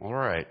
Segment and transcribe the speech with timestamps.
[0.00, 0.46] All right.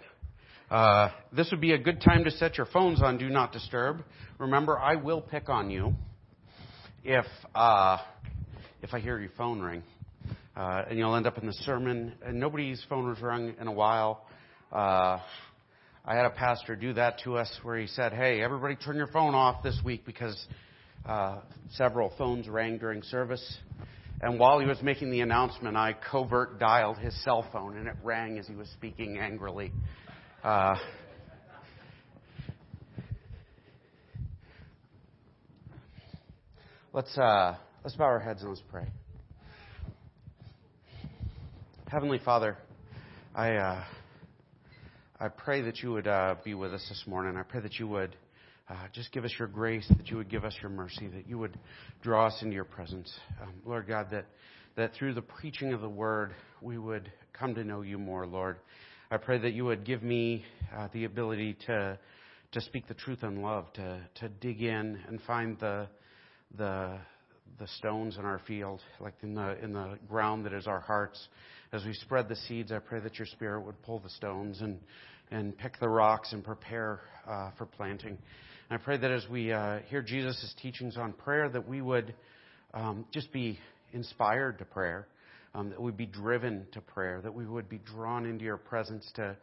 [0.70, 4.04] Uh, this would be a good time to set your phones on Do Not Disturb.
[4.40, 5.94] Remember, I will pick on you
[7.06, 7.26] if
[7.56, 7.98] uh,
[8.82, 9.84] if I hear your phone ring,
[10.58, 12.12] uh, and you'll end up in the sermon.
[12.26, 14.26] And nobody's phone was rung in a while.
[14.70, 15.20] Uh,
[16.04, 19.08] I had a pastor do that to us, where he said, "Hey, everybody, turn your
[19.08, 20.46] phone off this week because
[21.06, 21.38] uh,
[21.72, 23.60] several phones rang during service."
[24.20, 27.96] And while he was making the announcement, I covert dialed his cell phone, and it
[28.04, 29.72] rang as he was speaking angrily.
[30.44, 30.76] Uh,
[36.94, 38.88] let's uh, let's bow our heads and let's pray.
[41.88, 42.58] Heavenly Father,
[43.36, 43.84] I uh,
[45.20, 47.38] I pray that you would uh, be with us this morning.
[47.38, 48.16] I pray that you would
[48.70, 51.38] uh, just give us your grace, that you would give us your mercy, that you
[51.38, 51.58] would
[52.02, 53.12] draw us into your presence.
[53.42, 54.26] Um, Lord God, that,
[54.76, 58.58] that through the preaching of the word, we would come to know you more, Lord.
[59.10, 60.44] I pray that you would give me
[60.76, 61.98] uh, the ability to,
[62.52, 65.88] to speak the truth in love, to, to dig in and find the,
[66.58, 66.98] the,
[67.60, 71.30] the stones in our field, like in the, in the ground that is our hearts.
[71.72, 74.80] As we spread the seeds, I pray that your spirit would pull the stones and,
[75.32, 78.18] and pick the rocks and prepare uh, for planting.
[78.70, 82.14] And I pray that as we uh, hear Jesus' teachings on prayer, that we would
[82.74, 83.60] um, just be
[83.94, 85.08] inspired to prayer,
[85.56, 89.10] um, that we'd be driven to prayer, that we would be drawn into your presence
[89.16, 89.38] to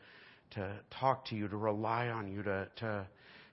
[0.50, 3.06] to talk to you, to rely on you, to to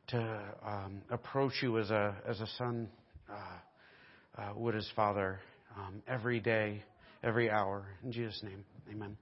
[0.07, 2.89] to um, approach you as a as a son
[3.29, 5.39] uh, uh, would his father
[5.77, 6.83] um, every day,
[7.23, 7.85] every hour.
[8.03, 9.15] In Jesus' name, Amen.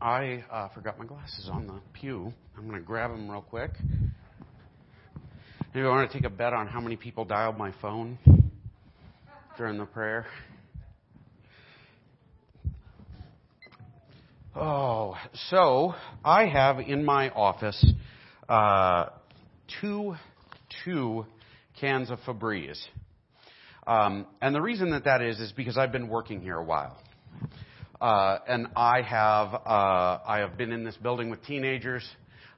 [0.00, 2.32] I uh, forgot my glasses on the pew.
[2.56, 3.72] I'm going to grab them real quick.
[5.74, 8.18] Maybe I want to take a bet on how many people dialed my phone
[9.58, 10.24] during the prayer.
[14.56, 15.14] Oh,
[15.50, 15.94] so
[16.24, 17.84] I have in my office
[18.48, 19.10] uh,
[19.78, 20.16] two
[20.84, 21.26] two
[21.78, 22.82] cans of Febreze,
[23.86, 26.96] um, and the reason that that is is because I've been working here a while,
[28.00, 32.08] uh, and I have uh, I have been in this building with teenagers.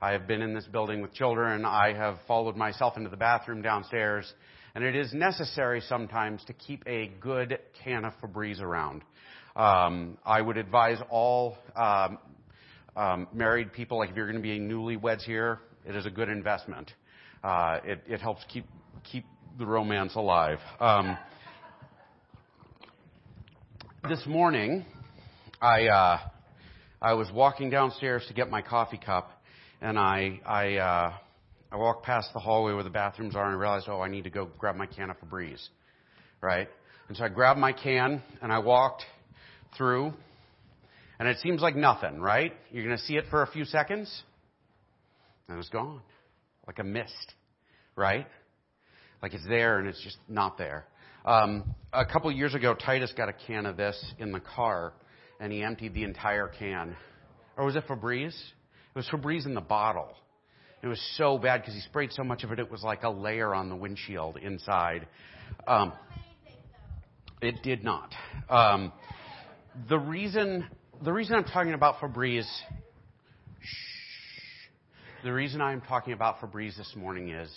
[0.02, 1.66] I have been in this building with children.
[1.66, 4.32] I have followed myself into the bathroom downstairs.
[4.74, 9.02] And it is necessary sometimes to keep a good can of Febreze around.
[9.54, 12.18] Um, I would advise all um,
[12.96, 16.30] um, married people, like if you're going to be newlyweds here, it is a good
[16.30, 16.90] investment.
[17.44, 18.64] Uh, it, it, helps keep
[19.10, 19.26] keep
[19.58, 20.60] the romance alive.
[20.78, 21.18] Um,
[24.08, 24.86] this morning,
[25.60, 26.18] I uh,
[27.02, 29.39] I was walking downstairs to get my coffee cup,
[29.80, 31.12] and I I uh,
[31.72, 34.24] I walked past the hallway where the bathrooms are and I realized, oh, I need
[34.24, 35.68] to go grab my can of Febreze,
[36.40, 36.68] right?
[37.08, 39.04] And so I grabbed my can and I walked
[39.76, 40.12] through,
[41.18, 42.52] and it seems like nothing, right?
[42.70, 44.22] You're going to see it for a few seconds,
[45.48, 46.00] and it's gone,
[46.66, 47.34] like a mist,
[47.94, 48.26] right?
[49.22, 50.86] Like it's there and it's just not there.
[51.24, 54.92] Um, a couple years ago, Titus got a can of this in the car,
[55.38, 56.96] and he emptied the entire can.
[57.56, 58.36] Or was it Febreze?
[58.94, 60.08] It was Febreze in the bottle.
[60.82, 63.10] It was so bad because he sprayed so much of it, it was like a
[63.10, 65.06] layer on the windshield inside.
[65.66, 65.92] Um,
[67.40, 68.12] it did not.
[68.48, 68.92] Um,
[69.88, 70.66] the reason
[71.02, 72.50] the reason I'm talking about Febreze,
[75.22, 77.50] the reason I'm talking about Febreze this morning is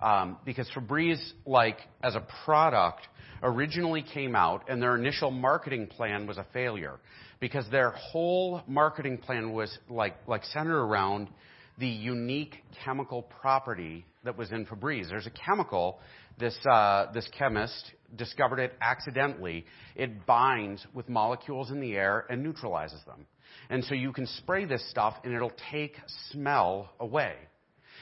[0.00, 3.00] um, because Febreze, like as a product,
[3.42, 6.98] originally came out and their initial marketing plan was a failure
[7.44, 11.28] because their whole marketing plan was like, like centered around
[11.76, 15.10] the unique chemical property that was in Febreze.
[15.10, 15.98] There's a chemical,
[16.38, 19.66] this, uh, this chemist discovered it accidentally.
[19.94, 23.26] It binds with molecules in the air and neutralizes them.
[23.68, 25.96] And so you can spray this stuff and it'll take
[26.30, 27.34] smell away.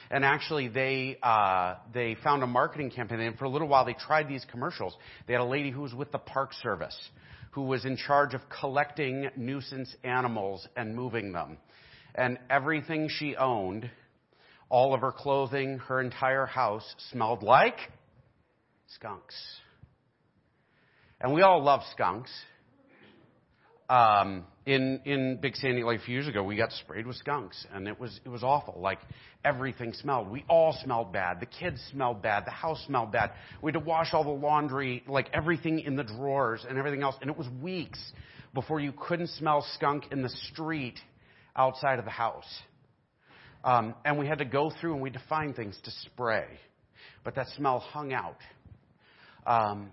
[0.09, 3.93] And actually, they uh, they found a marketing campaign, and for a little while they
[3.93, 4.95] tried these commercials.
[5.27, 6.95] They had a lady who was with the Park Service,
[7.53, 11.57] who was in charge of collecting nuisance animals and moving them.
[12.15, 13.89] And everything she owned,
[14.69, 17.77] all of her clothing, her entire house smelled like
[18.87, 19.35] skunks.
[21.21, 22.31] And we all love skunks.
[23.89, 27.65] Um, in in Big Sandy like a few years ago, we got sprayed with skunks,
[27.73, 28.79] and it was it was awful.
[28.79, 28.99] Like
[29.43, 30.29] everything smelled.
[30.29, 31.39] We all smelled bad.
[31.39, 32.45] The kids smelled bad.
[32.45, 33.31] The house smelled bad.
[33.61, 37.15] We had to wash all the laundry, like everything in the drawers and everything else.
[37.21, 37.99] And it was weeks
[38.53, 40.99] before you couldn't smell skunk in the street
[41.55, 42.47] outside of the house.
[43.63, 46.45] Um, and we had to go through and we define things to spray,
[47.23, 48.37] but that smell hung out.
[49.45, 49.91] Um,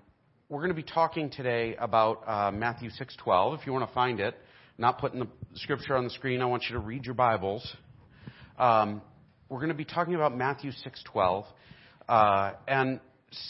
[0.50, 3.60] we're going to be talking today about uh, Matthew 6:12.
[3.60, 4.34] If you want to find it,
[4.78, 6.42] not putting the scripture on the screen.
[6.42, 7.76] I want you to read your Bibles.
[8.58, 9.00] Um,
[9.48, 11.44] we're going to be talking about Matthew 6:12,
[12.08, 12.98] uh, and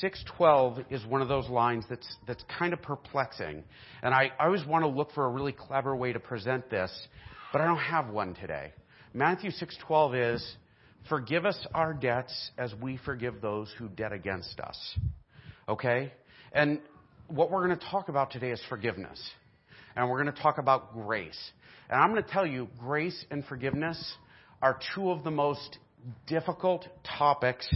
[0.02, 3.64] 6:12 is one of those lines that's that's kind of perplexing.
[4.03, 6.93] And I, I always want to look for a really clever way to present this,
[7.50, 8.75] but I don't have one today.
[9.14, 10.56] Matthew 6:12 is,
[11.08, 14.99] "Forgive us our debts as we forgive those who debt against us."
[15.67, 16.12] Okay,
[16.53, 16.81] and
[17.31, 19.21] what we're going to talk about today is forgiveness,
[19.97, 21.38] and we're going to talk about grace.
[21.88, 24.15] And I'm going to tell you, grace and forgiveness
[24.62, 25.79] are two of the most
[26.27, 26.87] difficult
[27.19, 27.69] topics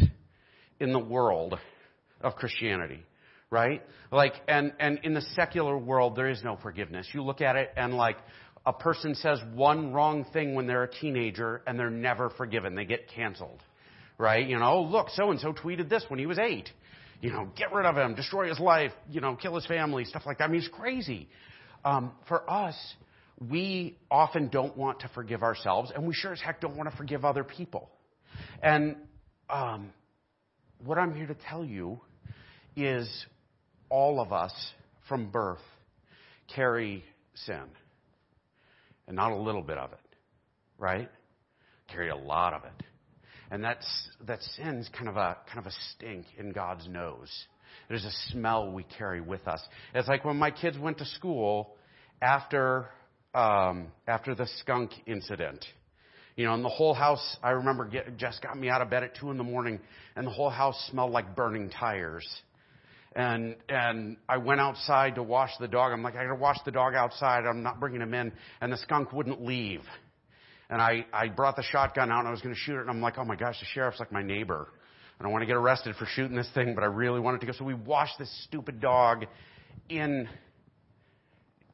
[0.80, 1.58] in the world
[2.20, 3.00] of Christianity,
[3.50, 3.82] right?
[4.10, 7.06] Like, and, and in the secular world, there is no forgiveness.
[7.12, 8.16] You look at it and like,
[8.66, 12.74] a person says one wrong thing when they're a teenager and they're never forgiven.
[12.74, 13.62] They get canceled,
[14.16, 14.48] right?
[14.48, 16.70] You know, oh, look, so and so tweeted this when he was eight.
[17.20, 20.22] You know, get rid of him, destroy his life, you know, kill his family, stuff
[20.26, 20.44] like that.
[20.44, 21.28] I mean, it's crazy.
[21.84, 22.76] Um, for us,
[23.50, 26.96] we often don't want to forgive ourselves, and we sure as heck don't want to
[26.96, 27.90] forgive other people.
[28.62, 28.96] And
[29.48, 29.92] um,
[30.84, 32.00] what I'm here to tell you
[32.76, 33.08] is
[33.88, 34.52] all of us
[35.08, 35.58] from birth
[36.54, 37.62] carry sin.
[39.06, 39.98] And not a little bit of it,
[40.78, 41.10] right?
[41.88, 42.86] Carry a lot of it.
[43.54, 43.86] And that's,
[44.26, 47.30] that sin's kind of a, kind of a stink in God's nose.
[47.88, 49.60] There's a smell we carry with us.
[49.94, 51.76] It's like when my kids went to school
[52.20, 52.88] after
[53.32, 55.64] um, after the skunk incident.
[56.34, 59.04] You know, and the whole house, I remember get, Jess got me out of bed
[59.04, 59.78] at two in the morning
[60.16, 62.26] and the whole house smelled like burning tires.
[63.14, 65.92] And, and I went outside to wash the dog.
[65.92, 67.44] I'm like, I gotta wash the dog outside.
[67.46, 68.32] I'm not bringing him in.
[68.60, 69.82] And the skunk wouldn't leave.
[70.74, 72.80] And I, I brought the shotgun out and I was gonna shoot it.
[72.80, 74.66] And I'm like, oh my gosh, the sheriff's like my neighbor.
[75.20, 77.46] I don't want to get arrested for shooting this thing, but I really wanted to
[77.46, 77.52] go.
[77.52, 79.26] So we washed this stupid dog
[79.88, 80.28] in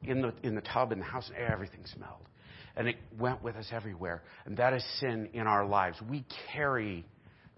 [0.03, 2.27] in the, in the tub in the house, and everything smelled.
[2.75, 4.21] And it went with us everywhere.
[4.45, 5.97] And that is sin in our lives.
[6.07, 6.23] We
[6.53, 7.03] carry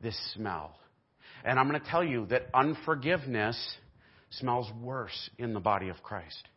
[0.01, 0.77] this smell.
[1.43, 3.57] And I'm going to tell you that unforgiveness
[4.29, 6.47] smells worse in the body of Christ.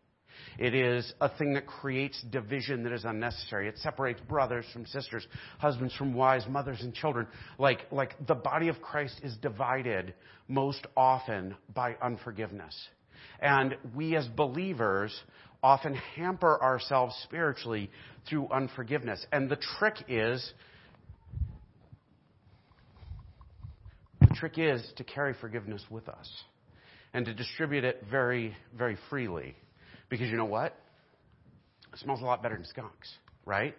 [0.59, 3.69] It is a thing that creates division that is unnecessary.
[3.69, 5.27] It separates brothers from sisters,
[5.59, 7.27] husbands from wives, mothers and children.
[7.59, 10.15] Like, like the body of Christ is divided
[10.49, 12.75] most often by unforgiveness.
[13.41, 15.15] And we as believers
[15.63, 17.91] often hamper ourselves spiritually
[18.29, 19.25] through unforgiveness.
[19.33, 20.53] And the trick is,
[24.21, 26.31] the trick is to carry forgiveness with us
[27.13, 29.57] and to distribute it very, very freely.
[30.09, 30.77] Because you know what?
[31.93, 33.13] It smells a lot better than skunks,
[33.45, 33.75] right?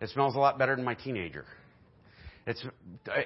[0.00, 1.44] It smells a lot better than my teenager.
[2.46, 2.64] It's,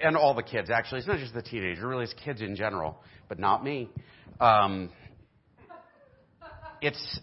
[0.03, 1.01] and all the kids, actually.
[1.01, 2.97] It's not just the teenager, really, it's kids in general,
[3.29, 3.91] but not me.
[4.41, 4.91] Um,
[6.81, 7.21] it's,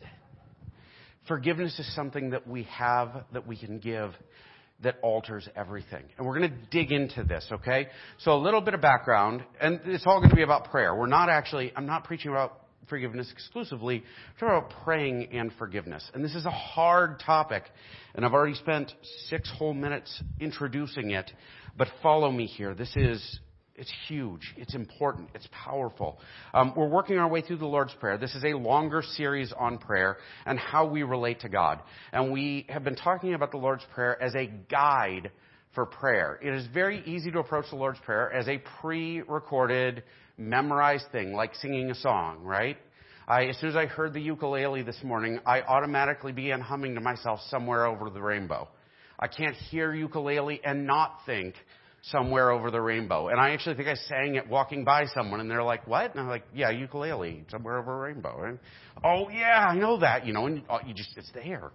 [1.28, 4.12] Forgiveness is something that we have, that we can give,
[4.82, 6.04] that alters everything.
[6.18, 7.88] And we're going to dig into this, okay?
[8.20, 10.96] So a little bit of background, and it's all going to be about prayer.
[10.96, 14.04] We're not actually, I'm not preaching about forgiveness exclusively.
[14.42, 16.10] We're talking about praying and forgiveness.
[16.14, 17.64] And this is a hard topic,
[18.16, 18.92] and I've already spent
[19.28, 21.32] six whole minutes introducing it,
[21.78, 22.74] but follow me here.
[22.74, 23.40] This is
[23.78, 24.56] it's huge.
[24.58, 25.30] It's important.
[25.36, 26.20] It's powerful.
[26.52, 28.18] Um, we're working our way through the Lord's Prayer.
[28.18, 30.18] This is a longer series on prayer
[30.48, 31.82] and how we relate to God.
[32.12, 35.30] And we have been talking about the Lord's Prayer as a guide
[35.76, 36.40] for prayer.
[36.42, 40.02] It is very easy to approach the Lord's Prayer as a pre-recorded,
[40.38, 42.78] memorized thing, like singing a song, right?
[43.28, 47.02] I, as soon as I heard the ukulele this morning, I automatically began humming to
[47.02, 48.70] myself somewhere over the rainbow.
[49.20, 51.56] I can't hear ukulele and not think
[52.04, 53.28] somewhere over the rainbow.
[53.28, 56.20] And I actually think I sang it walking by someone, and they're like, "What?" And
[56.20, 58.60] I'm like, "Yeah, ukulele, somewhere over a rainbow." And,
[59.04, 60.26] oh yeah, I know that.
[60.26, 61.72] You know, and uh, you just it's there.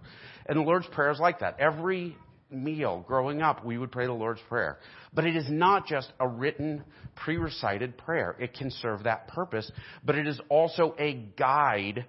[0.47, 1.59] And the Lord's Prayer is like that.
[1.59, 2.17] Every
[2.53, 4.77] meal growing up, we would pray the Lord's Prayer.
[5.13, 6.83] But it is not just a written,
[7.15, 8.35] pre-recited prayer.
[8.39, 9.71] It can serve that purpose,
[10.03, 12.05] but it is also a guide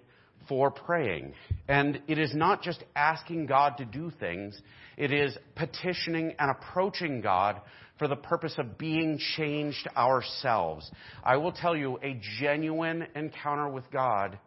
[0.49, 1.35] for praying.
[1.69, 4.61] And it is not just asking God to do things,
[4.97, 7.61] it is petitioning and approaching God
[7.99, 10.91] for the purpose of being changed ourselves.
[11.23, 14.39] I will tell you, a genuine encounter with God,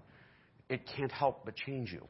[0.69, 2.05] it can't help but change you.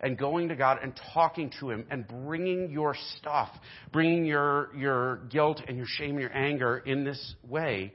[0.00, 3.48] And going to God and talking to Him and bringing your stuff,
[3.92, 7.92] bringing your, your guilt and your shame and your anger in this way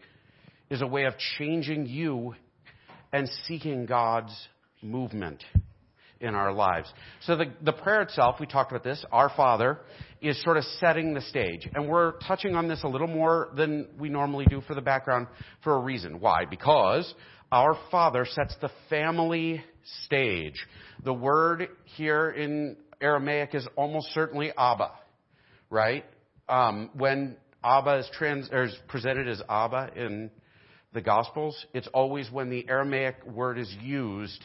[0.70, 2.34] is a way of changing you
[3.14, 4.34] and seeking God's
[4.82, 5.44] movement
[6.22, 6.92] in our lives.
[7.22, 9.80] So the, the prayer itself, we talked about this, Our Father,
[10.22, 11.68] is sort of setting the stage.
[11.74, 15.28] And we're touching on this a little more than we normally do for the background
[15.64, 16.20] for a reason.
[16.20, 16.46] Why?
[16.46, 17.14] Because
[17.52, 19.64] our Father sets the family
[20.06, 20.56] stage.
[21.04, 24.92] The word here in Aramaic is almost certainly Abba,
[25.70, 26.06] right?
[26.48, 30.32] Um, when Abba is, trans, is presented as Abba in
[30.94, 34.44] the Gospels, it's always when the Aramaic word is used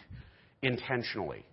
[0.63, 1.45] intentionally.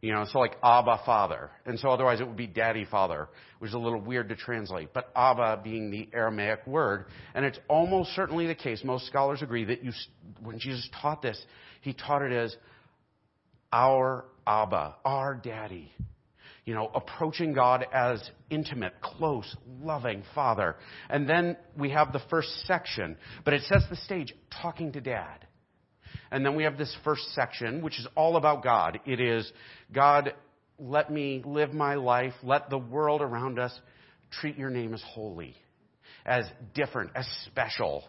[0.00, 1.50] You know, so like Abba Father.
[1.66, 3.28] And so otherwise it would be Daddy Father,
[3.58, 4.90] which is a little weird to translate.
[4.94, 7.06] But Abba being the Aramaic word.
[7.34, 9.92] And it's almost certainly the case, most scholars agree, that you,
[10.40, 11.40] when Jesus taught this,
[11.80, 12.56] he taught it as
[13.72, 15.92] our Abba, our Daddy.
[16.64, 20.76] You know, approaching God as intimate, close, loving Father.
[21.08, 25.47] And then we have the first section, but it sets the stage, talking to Dad.
[26.30, 29.00] And then we have this first section, which is all about God.
[29.06, 29.50] It is,
[29.92, 30.34] God,
[30.78, 32.34] let me live my life.
[32.42, 33.78] Let the world around us
[34.30, 35.54] treat your name as holy,
[36.26, 36.44] as
[36.74, 38.04] different, as special.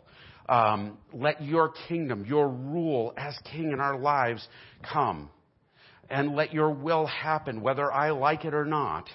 [0.47, 4.45] Um, let your kingdom, your rule as king in our lives
[4.91, 5.29] come.
[6.09, 9.07] And let your will happen, whether I like it or not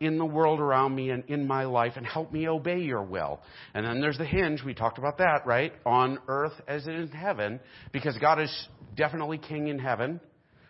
[0.00, 3.40] in the world around me and in my life and help me obey your will.
[3.74, 4.62] And then there's the hinge.
[4.64, 5.72] We talked about that, right?
[5.86, 7.60] On earth as it is in heaven,
[7.92, 10.20] because God is definitely king in heaven,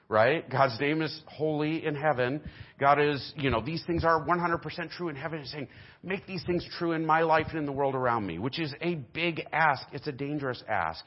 [0.09, 0.49] right?
[0.51, 2.43] God's name is holy in heaven.
[2.79, 5.41] God is, you know, these things are 100% true in heaven.
[5.41, 5.69] He's saying,
[6.03, 8.75] make these things true in my life and in the world around me, which is
[8.83, 9.87] a big ask.
[9.93, 11.05] It's a dangerous ask.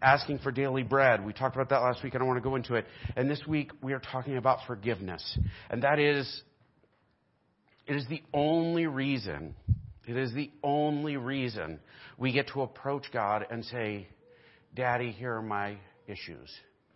[0.00, 1.24] Asking for daily bread.
[1.24, 2.14] We talked about that last week.
[2.14, 2.86] I don't want to go into it.
[3.16, 5.38] And this week we are talking about forgiveness.
[5.70, 6.42] And that is
[7.88, 9.54] it is the only reason,
[10.06, 11.80] it is the only reason
[12.18, 14.06] we get to approach God and say,
[14.74, 16.50] Daddy, here are my issues.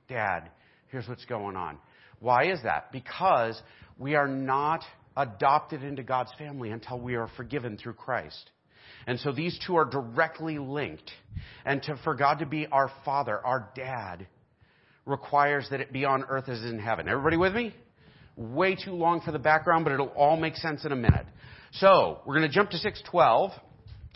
[0.07, 0.51] Dad,
[0.89, 1.79] here's what's going on.
[2.21, 2.93] Why is that?
[2.93, 3.61] Because
[3.99, 4.83] we are not
[5.17, 8.51] adopted into God's family until we are forgiven through Christ.
[9.07, 11.11] And so these two are directly linked.
[11.65, 14.27] And to, for God to be our Father, our Dad,
[15.07, 17.09] requires that it be on earth as in heaven.
[17.09, 17.75] Everybody with me?
[18.37, 21.27] Way too long for the background, but it'll all make sense in a minute.
[21.73, 23.51] So, we're going to jump to 612.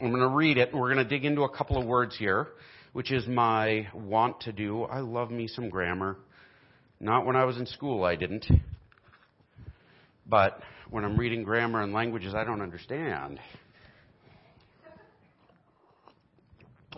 [0.01, 2.17] I'm going to read it, and we're going to dig into a couple of words
[2.19, 2.49] here,
[2.93, 4.83] which is my want to do.
[4.83, 6.19] I love me some grammar.
[7.01, 8.47] Not when I was in school, I didn't.
[10.27, 13.39] But when I'm reading grammar and languages I don't understand.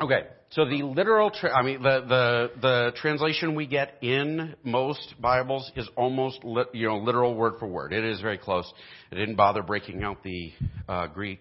[0.01, 5.15] Okay, so the literal, tra- I mean, the, the, the translation we get in most
[5.21, 7.93] Bibles is almost, li- you know, literal word for word.
[7.93, 8.71] It is very close.
[9.13, 10.53] I didn't bother breaking out the
[10.89, 11.41] uh, Greek,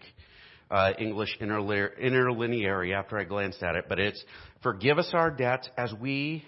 [0.70, 4.22] uh, English interlineary after I glanced at it, but it's,
[4.62, 6.44] forgive us our debts as we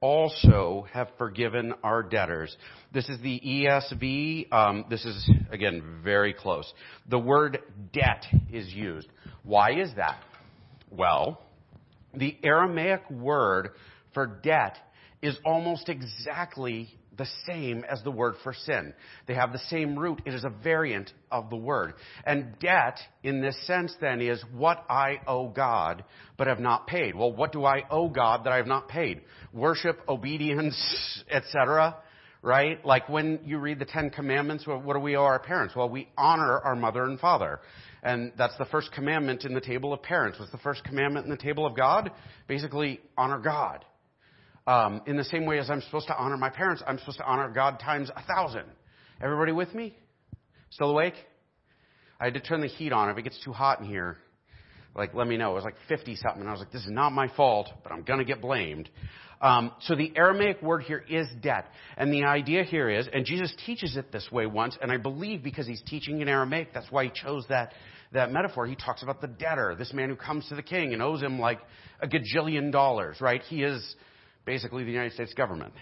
[0.00, 2.56] also have forgiven our debtors.
[2.92, 4.52] This is the ESV.
[4.52, 6.72] Um, this is, again, very close.
[7.08, 7.58] The word
[7.92, 9.08] debt is used.
[9.42, 10.20] Why is that?
[10.90, 11.40] Well,
[12.16, 13.70] the Aramaic word
[14.12, 14.76] for debt
[15.22, 18.92] is almost exactly the same as the word for sin.
[19.26, 20.22] They have the same root.
[20.24, 21.94] It is a variant of the word.
[22.26, 26.04] And debt, in this sense, then, is what I owe God
[26.36, 27.14] but have not paid.
[27.14, 29.22] Well, what do I owe God that I have not paid?
[29.52, 30.76] Worship, obedience,
[31.30, 31.96] etc.
[32.42, 32.84] Right?
[32.84, 35.74] Like when you read the Ten Commandments, what do we owe our parents?
[35.74, 37.60] Well, we honor our mother and father.
[38.04, 40.38] And that's the first commandment in the table of parents.
[40.38, 42.10] What's the first commandment in the table of God?
[42.46, 43.84] Basically, honor God.
[44.66, 47.24] Um, in the same way as I'm supposed to honor my parents, I'm supposed to
[47.24, 48.66] honor God times a thousand.
[49.22, 49.96] Everybody with me?
[50.70, 51.14] Still awake?
[52.20, 53.08] I had to turn the heat on.
[53.08, 54.18] If it gets too hot in here,
[54.94, 55.52] like let me know.
[55.52, 56.40] It was like 50 something.
[56.40, 58.88] And I was like, this is not my fault, but I'm to get blamed.
[59.40, 61.66] Um, so the Aramaic word here is debt.
[61.96, 65.42] And the idea here is, and Jesus teaches it this way once, and I believe
[65.42, 67.72] because he's teaching in Aramaic, that's why he chose that
[68.12, 71.02] that metaphor, he talks about the debtor, this man who comes to the king and
[71.02, 71.58] owes him like
[72.00, 73.42] a gajillion dollars, right?
[73.42, 73.96] He is
[74.46, 75.74] basically the United States government.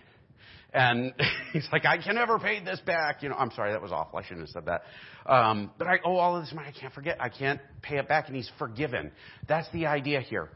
[0.73, 1.13] And
[1.53, 3.23] he's like, I can never pay this back.
[3.23, 4.19] You know, I'm sorry, that was awful.
[4.19, 4.83] I shouldn't have said that.
[5.31, 6.69] Um, but I owe all of this money.
[6.69, 7.19] I can't forget.
[7.21, 8.29] I can't pay it back.
[8.29, 9.13] And he's forgiven.
[9.49, 10.51] That's the idea here.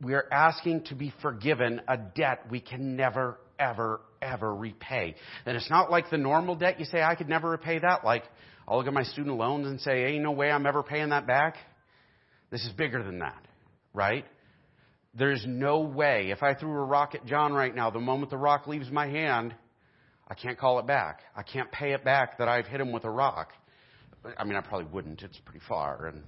[0.00, 5.14] We are asking to be forgiven a debt we can never, ever, ever repay.
[5.44, 6.78] And it's not like the normal debt.
[6.78, 8.04] You say, I could never repay that.
[8.04, 8.24] Like,
[8.66, 11.26] I'll look at my student loans and say, ain't no way I'm ever paying that
[11.26, 11.56] back.
[12.50, 13.44] This is bigger than that,
[13.92, 14.24] right?
[15.14, 16.30] There's no way.
[16.30, 19.08] If I threw a rock at John right now, the moment the rock leaves my
[19.08, 19.54] hand,
[20.28, 21.22] I can't call it back.
[21.34, 23.48] I can't pay it back that I've hit him with a rock.
[24.38, 25.22] I mean, I probably wouldn't.
[25.22, 26.06] It's pretty far.
[26.06, 26.22] And,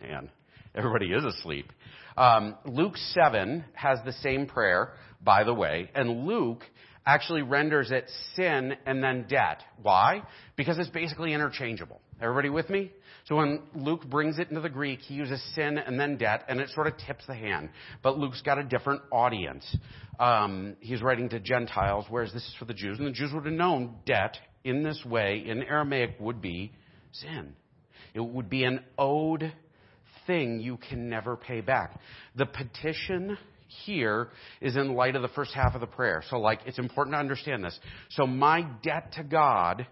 [0.00, 0.28] and
[0.74, 1.70] everybody is asleep.
[2.16, 5.90] Um, Luke 7 has the same prayer, by the way.
[5.94, 6.64] And Luke
[7.06, 9.62] actually renders it sin and then debt.
[9.80, 10.22] Why?
[10.56, 12.00] Because it's basically interchangeable.
[12.20, 12.90] Everybody with me?
[13.26, 16.60] So when Luke brings it into the Greek, he uses sin and then debt, and
[16.60, 17.70] it sort of tips the hand.
[18.02, 19.76] But Luke's got a different audience.
[20.20, 22.98] Um, he's writing to Gentiles, whereas this is for the Jews.
[22.98, 26.72] And the Jews would have known debt in this way, in Aramaic, would be
[27.10, 27.54] sin.
[28.14, 29.52] It would be an owed
[30.28, 32.00] thing you can never pay back.
[32.36, 33.36] The petition
[33.84, 34.28] here
[34.60, 36.22] is in light of the first half of the prayer.
[36.30, 37.78] So, like, it's important to understand this.
[38.10, 39.86] So, my debt to God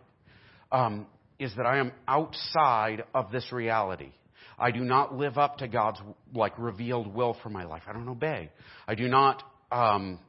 [0.70, 1.06] um,
[1.38, 4.12] is that I am outside of this reality.
[4.58, 6.00] I do not live up to God's
[6.32, 7.82] like revealed will for my life.
[7.88, 8.50] I don't obey.
[8.86, 9.42] I do not.
[9.72, 10.20] Um,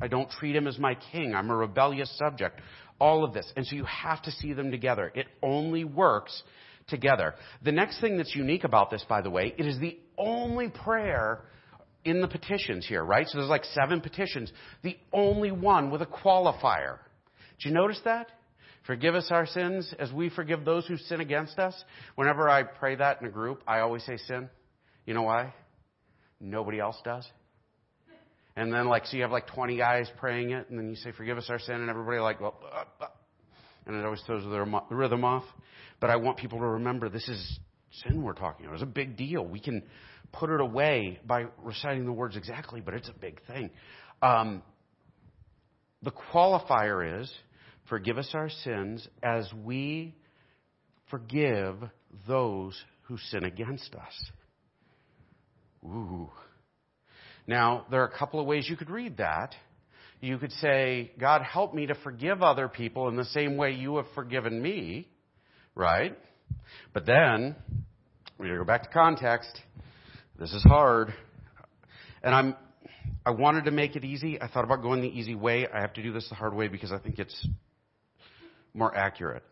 [0.00, 1.34] I don't treat Him as my king.
[1.34, 2.60] I'm a rebellious subject.
[3.00, 5.10] All of this, and so you have to see them together.
[5.14, 6.42] It only works
[6.86, 7.34] together.
[7.64, 11.40] The next thing that's unique about this, by the way, it is the only prayer
[12.04, 13.26] in the petitions here, right?
[13.28, 14.52] So there's like seven petitions.
[14.82, 16.98] The only one with a qualifier.
[17.58, 18.30] Did you notice that?
[18.86, 21.74] Forgive us our sins as we forgive those who sin against us.
[22.16, 24.48] Whenever I pray that in a group, I always say sin.
[25.06, 25.54] You know why?
[26.40, 27.26] Nobody else does.
[28.56, 31.12] And then, like, so you have like 20 guys praying it, and then you say,
[31.12, 33.06] Forgive us our sin, and everybody, like, well, uh, uh,
[33.86, 35.44] and it always throws the rhythm off.
[36.00, 37.58] But I want people to remember this is
[38.04, 38.74] sin we're talking about.
[38.74, 39.44] It's a big deal.
[39.44, 39.82] We can
[40.32, 43.70] put it away by reciting the words exactly, but it's a big thing.
[44.20, 44.62] Um,
[46.02, 47.32] the qualifier is
[47.92, 50.14] forgive us our sins as we
[51.10, 51.76] forgive
[52.26, 54.30] those who sin against us.
[55.84, 56.30] Ooh.
[57.46, 59.54] Now, there are a couple of ways you could read that.
[60.22, 63.96] You could say, God, help me to forgive other people in the same way you
[63.96, 65.06] have forgiven me,
[65.74, 66.18] right?
[66.94, 67.54] But then,
[68.38, 69.60] we gotta go back to context.
[70.38, 71.12] This is hard.
[72.22, 72.56] And I'm,
[73.26, 74.40] I wanted to make it easy.
[74.40, 75.66] I thought about going the easy way.
[75.68, 77.46] I have to do this the hard way because I think it's
[78.74, 79.42] more accurate.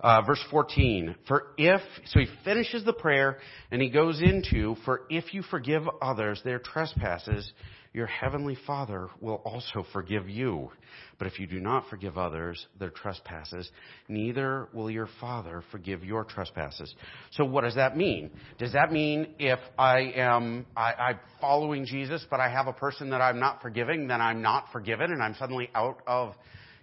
[0.00, 1.14] Uh, verse 14.
[1.26, 3.38] For if, so he finishes the prayer
[3.70, 7.52] and he goes into, for if you forgive others their trespasses,
[7.94, 10.68] your heavenly Father will also forgive you.
[11.16, 13.70] But if you do not forgive others their trespasses,
[14.08, 16.92] neither will your Father forgive your trespasses.
[17.30, 18.30] So what does that mean?
[18.58, 23.10] Does that mean if I am, I, I'm following Jesus, but I have a person
[23.10, 26.34] that I'm not forgiving, then I'm not forgiven and I'm suddenly out of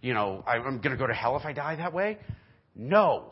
[0.02, 2.18] you know, I'm going to go to hell if I die that way?
[2.76, 3.32] No.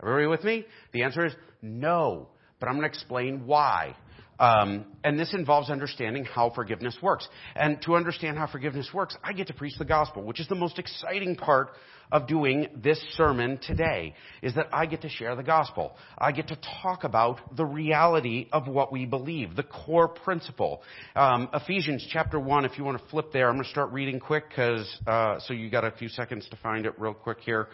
[0.00, 0.64] Everybody with me?
[0.92, 2.28] The answer is no.
[2.58, 3.96] But I'm going to explain why.
[4.42, 7.28] Um, and this involves understanding how forgiveness works.
[7.54, 10.56] And to understand how forgiveness works, I get to preach the gospel, which is the
[10.56, 11.68] most exciting part
[12.10, 15.92] of doing this sermon today, is that I get to share the gospel.
[16.18, 20.82] I get to talk about the reality of what we believe, the core principle.
[21.14, 24.18] Um, Ephesians chapter 1, if you want to flip there, I'm going to start reading
[24.18, 27.68] quick because, uh, so you got a few seconds to find it real quick here.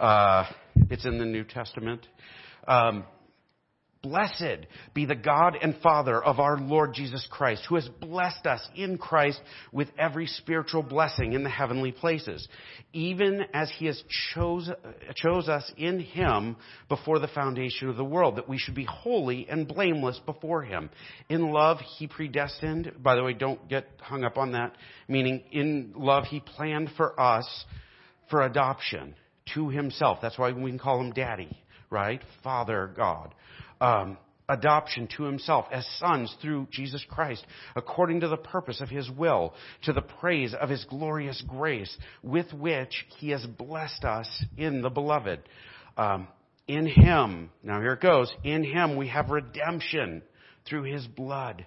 [0.00, 0.46] Uh,
[0.88, 2.06] it's in the New Testament.
[2.66, 3.04] Um,
[4.00, 8.60] Blessed be the God and Father of our Lord Jesus Christ, who has blessed us
[8.76, 9.40] in Christ
[9.72, 12.46] with every spiritual blessing in the heavenly places,
[12.92, 14.00] even as he has
[14.34, 14.70] chose,
[15.16, 16.56] chose us in him
[16.88, 20.90] before the foundation of the world, that we should be holy and blameless before him.
[21.28, 24.76] In love, he predestined, by the way, don't get hung up on that,
[25.08, 27.64] meaning in love, he planned for us
[28.30, 29.16] for adoption
[29.54, 30.18] to himself.
[30.22, 31.58] That's why we can call him daddy,
[31.90, 32.22] right?
[32.44, 33.34] Father God
[33.80, 37.44] um, adoption to himself as sons through Jesus Christ,
[37.76, 42.52] according to the purpose of his will, to the praise of his glorious grace, with
[42.52, 45.40] which he has blessed us in the beloved.
[45.96, 46.28] Um,
[46.66, 50.22] in him, now here it goes, in him we have redemption
[50.66, 51.66] through his blood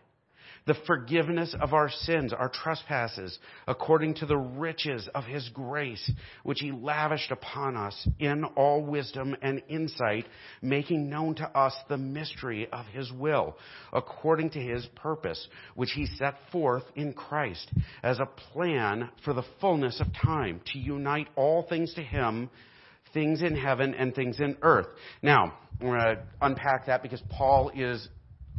[0.67, 6.12] the forgiveness of our sins, our trespasses, according to the riches of his grace,
[6.43, 10.26] which he lavished upon us in all wisdom and insight,
[10.62, 13.58] making known to us the mystery of his will,
[13.91, 17.71] according to his purpose, which he set forth in Christ
[18.04, 22.50] as a plan for the fullness of time, to unite all things to him
[23.13, 24.88] things in heaven and things in earth.
[25.21, 28.08] Now, we're going to unpack that because Paul is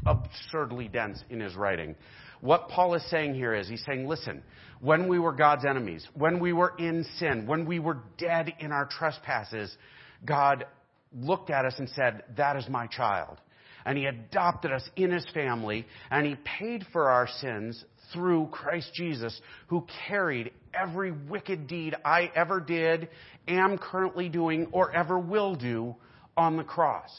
[0.07, 1.95] absurdly dense in his writing.
[2.41, 4.43] What Paul is saying here is he's saying, listen,
[4.81, 8.73] when we were God's enemies, when we were in sin, when we were dead in
[8.73, 9.77] our trespasses,
[10.25, 10.67] God
[11.15, 13.39] looked at us and said, that is my child.
[13.85, 18.93] And he adopted us in his family and he paid for our sins through Christ
[18.95, 23.09] Jesus, who carried every wicked deed I ever did,
[23.49, 25.97] am currently doing, or ever will do
[26.37, 27.11] on the cross.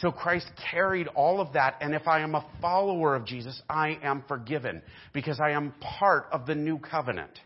[0.00, 3.98] So Christ carried all of that, and if I am a follower of Jesus, I
[4.02, 7.38] am forgiven because I am part of the new covenant,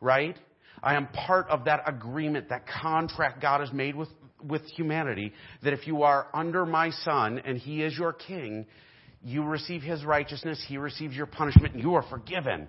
[0.00, 0.36] right?
[0.82, 4.08] I am part of that agreement, that contract God has made with,
[4.42, 8.66] with humanity, that if you are under my son and he is your king,
[9.22, 12.68] you receive his righteousness, he receives your punishment, and you are forgiven.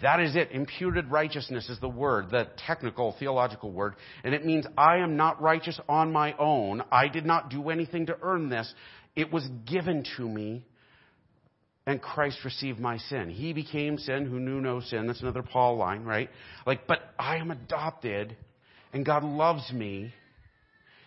[0.00, 0.50] That is it.
[0.50, 5.42] Imputed righteousness is the word, the technical theological word, and it means I am not
[5.42, 6.82] righteous on my own.
[6.90, 8.72] I did not do anything to earn this.
[9.14, 10.64] It was given to me,
[11.86, 13.28] and Christ received my sin.
[13.28, 15.06] He became sin who knew no sin.
[15.06, 16.30] That's another Paul line, right?
[16.64, 18.36] Like, but I am adopted,
[18.94, 20.14] and God loves me,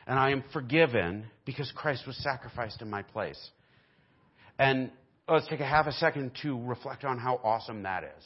[0.06, 3.40] and I am forgiven because Christ was sacrificed in my place.
[4.60, 4.92] And
[5.28, 8.24] let's take a half a second to reflect on how awesome that is.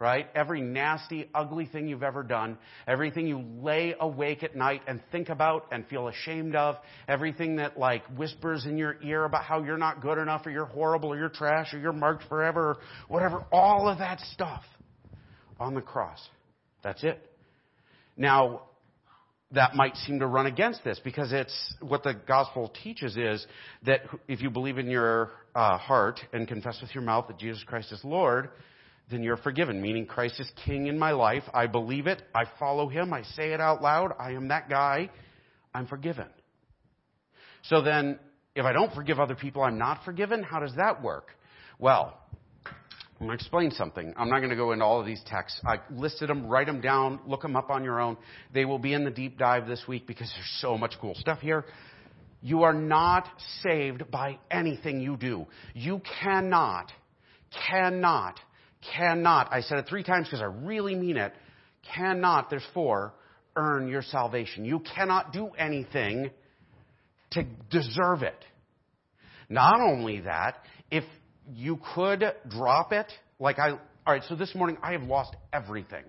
[0.00, 0.28] Right?
[0.36, 5.28] Every nasty, ugly thing you've ever done, everything you lay awake at night and think
[5.28, 6.76] about and feel ashamed of,
[7.08, 10.66] everything that like whispers in your ear about how you're not good enough or you're
[10.66, 12.76] horrible or you're trash or you're marked forever or
[13.08, 14.62] whatever, all of that stuff
[15.58, 16.20] on the cross.
[16.84, 17.20] That's it.
[18.16, 18.62] Now,
[19.52, 23.46] that might seem to run against this because it's what the gospel teaches is
[23.86, 27.64] that if you believe in your uh, heart and confess with your mouth that Jesus
[27.64, 28.50] Christ is Lord,
[29.10, 31.44] then you're forgiven, meaning Christ is king in my life.
[31.54, 32.22] I believe it.
[32.34, 33.14] I follow him.
[33.14, 34.12] I say it out loud.
[34.18, 35.10] I am that guy.
[35.74, 36.26] I'm forgiven.
[37.62, 38.18] So then,
[38.54, 40.42] if I don't forgive other people, I'm not forgiven.
[40.42, 41.28] How does that work?
[41.78, 42.18] Well,
[43.20, 44.14] I'm going to explain something.
[44.16, 45.60] I'm not going to go into all of these texts.
[45.66, 48.16] I listed them, write them down, look them up on your own.
[48.54, 51.40] They will be in the deep dive this week because there's so much cool stuff
[51.40, 51.64] here.
[52.42, 53.28] You are not
[53.64, 55.46] saved by anything you do.
[55.74, 56.92] You cannot,
[57.68, 58.38] cannot,
[58.96, 61.32] cannot, I said it three times because I really mean it,
[61.96, 63.14] cannot, there's four,
[63.56, 64.64] earn your salvation.
[64.64, 66.30] You cannot do anything
[67.32, 68.44] to deserve it.
[69.48, 71.02] Not only that, if
[71.54, 73.10] you could drop it.
[73.38, 76.04] Like I, all right, so this morning I have lost everything.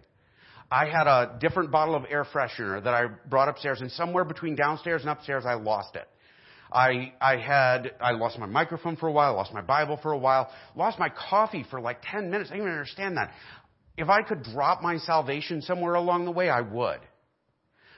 [0.72, 4.56] I had a different bottle of air freshener that I brought upstairs, and somewhere between
[4.56, 6.08] downstairs and upstairs, I lost it.
[6.72, 10.18] I, I had, I lost my microphone for a while, lost my Bible for a
[10.18, 12.52] while, lost my coffee for like 10 minutes.
[12.52, 13.32] I didn't even understand that.
[13.98, 17.00] If I could drop my salvation somewhere along the way, I would.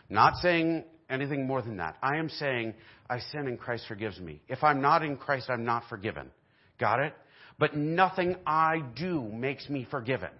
[0.09, 1.97] Not saying anything more than that.
[2.01, 2.73] I am saying
[3.09, 4.41] I sin and Christ forgives me.
[4.47, 6.31] If I'm not in Christ, I'm not forgiven.
[6.79, 7.13] Got it?
[7.61, 10.31] But nothing I do makes me forgiven.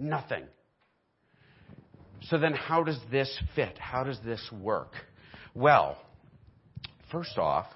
[0.00, 0.42] Nothing.
[2.22, 3.78] So then, how does this fit?
[3.78, 4.94] How does this work?
[5.54, 5.96] Well,
[7.12, 7.66] first off,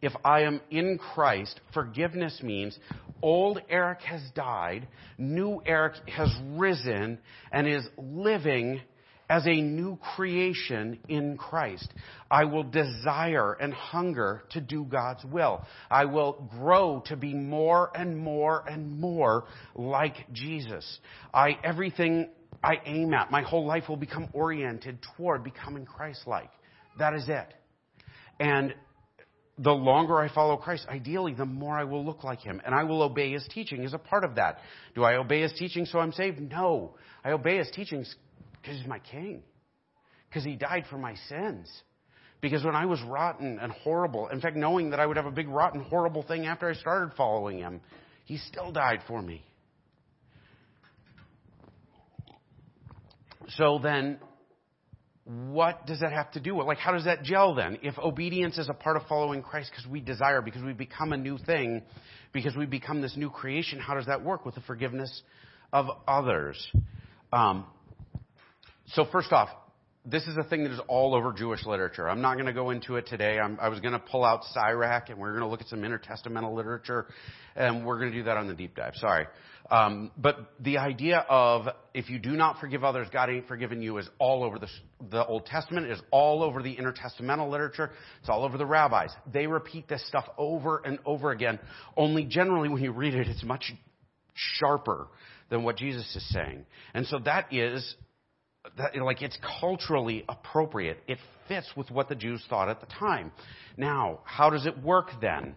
[0.00, 2.78] if I am in Christ, forgiveness means
[3.20, 7.18] old Eric has died, new Eric has risen
[7.52, 8.80] and is living
[9.32, 11.90] as a new creation in Christ.
[12.30, 15.64] I will desire and hunger to do God's will.
[15.90, 20.98] I will grow to be more and more and more like Jesus.
[21.32, 22.28] I, everything
[22.62, 26.50] I aim at, my whole life will become oriented toward becoming Christ-like.
[26.98, 27.54] That is it.
[28.38, 28.74] And
[29.56, 32.60] the longer I follow Christ, ideally, the more I will look like Him.
[32.66, 34.58] And I will obey His teaching as a part of that.
[34.94, 36.38] Do I obey His teaching so I'm saved?
[36.38, 36.96] No.
[37.24, 38.14] I obey His teachings
[38.62, 39.42] because he's my king.
[40.28, 41.70] Because he died for my sins.
[42.40, 45.30] Because when I was rotten and horrible, in fact, knowing that I would have a
[45.30, 47.80] big, rotten, horrible thing after I started following him,
[48.24, 49.44] he still died for me.
[53.56, 54.18] So then,
[55.24, 56.66] what does that have to do with?
[56.66, 57.78] Like, how does that gel then?
[57.82, 61.16] If obedience is a part of following Christ because we desire, because we become a
[61.16, 61.82] new thing,
[62.32, 65.22] because we become this new creation, how does that work with the forgiveness
[65.72, 66.66] of others?
[67.32, 67.66] Um,
[68.94, 69.48] so first off,
[70.04, 72.08] this is a thing that is all over Jewish literature.
[72.08, 73.38] I'm not going to go into it today.
[73.38, 75.82] I'm, i was going to pull out Sirach, and we're going to look at some
[75.82, 77.06] intertestamental literature,
[77.54, 78.94] and we're going to do that on the deep dive.
[78.96, 79.26] Sorry.
[79.70, 83.96] Um, but the idea of if you do not forgive others, God ain't forgiven you
[83.98, 84.68] is all over the,
[85.08, 85.86] the Old Testament.
[85.86, 87.92] Is all over the intertestamental literature.
[88.20, 89.12] It's all over the rabbis.
[89.32, 91.60] They repeat this stuff over and over again.
[91.96, 93.72] Only generally, when you read it, it's much
[94.34, 95.06] sharper
[95.48, 96.66] than what Jesus is saying.
[96.92, 97.94] And so that is
[98.76, 100.98] that, like it's culturally appropriate.
[101.08, 103.32] It fits with what the Jews thought at the time.
[103.76, 105.54] Now, how does it work then?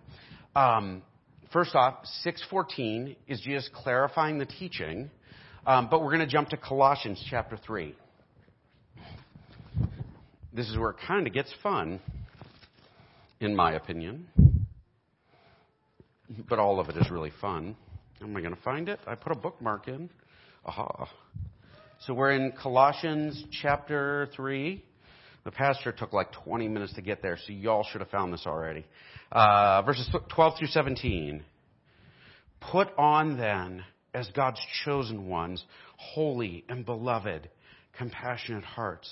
[0.56, 1.04] Um,
[1.52, 5.10] first off, 614 is Jesus clarifying the teaching,
[5.66, 7.96] um, but we're going to jump to Colossians chapter 3.
[10.54, 12.00] This is where it kind of gets fun,
[13.42, 14.28] in my opinion.
[16.50, 17.76] But all of it is really fun.
[18.22, 19.00] Am I going to find it?
[19.06, 20.10] I put a bookmark in.
[20.66, 21.10] Aha.
[22.02, 24.84] So we're in Colossians chapter 3.
[25.46, 28.44] The pastor took like 20 minutes to get there, so y'all should have found this
[28.46, 28.86] already.
[29.32, 31.44] Uh, verses 12 through 17.
[32.60, 35.64] Put on then, as God's chosen ones,
[35.98, 37.50] holy and beloved,
[37.98, 39.10] compassionate hearts,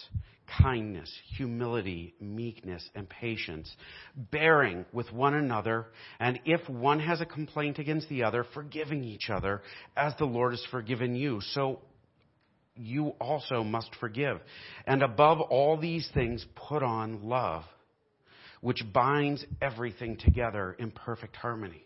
[0.61, 3.73] kindness, humility, meekness, and patience,
[4.15, 5.87] bearing with one another,
[6.19, 9.61] and if one has a complaint against the other, forgiving each other,
[9.95, 11.39] as the Lord has forgiven you.
[11.53, 11.79] So
[12.75, 14.39] you also must forgive.
[14.85, 17.63] And above all these things, put on love,
[18.61, 21.85] which binds everything together in perfect harmony.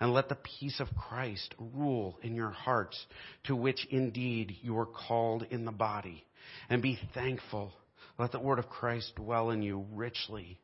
[0.00, 3.04] And let the peace of Christ rule in your hearts,
[3.44, 6.24] to which indeed you are called in the body.
[6.68, 7.72] And be thankful.
[8.18, 10.58] Let the word of Christ dwell in you richly,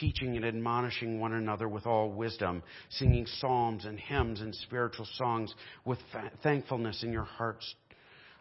[0.00, 5.54] teaching and admonishing one another with all wisdom, singing psalms and hymns and spiritual songs
[5.84, 5.98] with
[6.42, 7.74] thankfulness in your hearts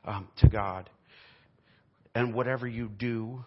[0.06, 0.90] um, to God.
[2.16, 3.44] And whatever you do,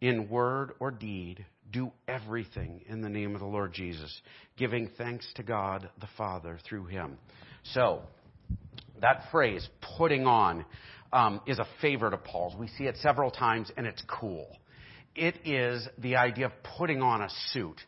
[0.00, 4.20] in word or deed, do everything in the name of the Lord Jesus,
[4.56, 7.18] giving thanks to God the Father through him.
[7.62, 8.02] So,
[9.00, 10.64] that phrase, putting on,
[11.12, 12.54] um, is a favorite of Paul's.
[12.56, 14.58] We see it several times, and it's cool.
[15.14, 17.80] It is the idea of putting on a suit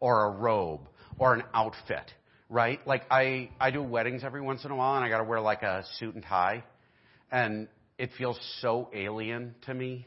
[0.00, 0.80] or a robe
[1.18, 2.10] or an outfit,
[2.48, 2.80] right?
[2.86, 5.40] Like I, I do weddings every once in a while, and I got to wear
[5.40, 6.64] like a suit and tie,
[7.30, 10.06] and it feels so alien to me.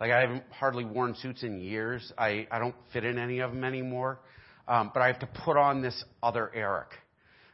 [0.00, 2.12] Like I haven't hardly worn suits in years.
[2.16, 4.20] I, I don't fit in any of them anymore.
[4.68, 6.88] Um, but I have to put on this other Eric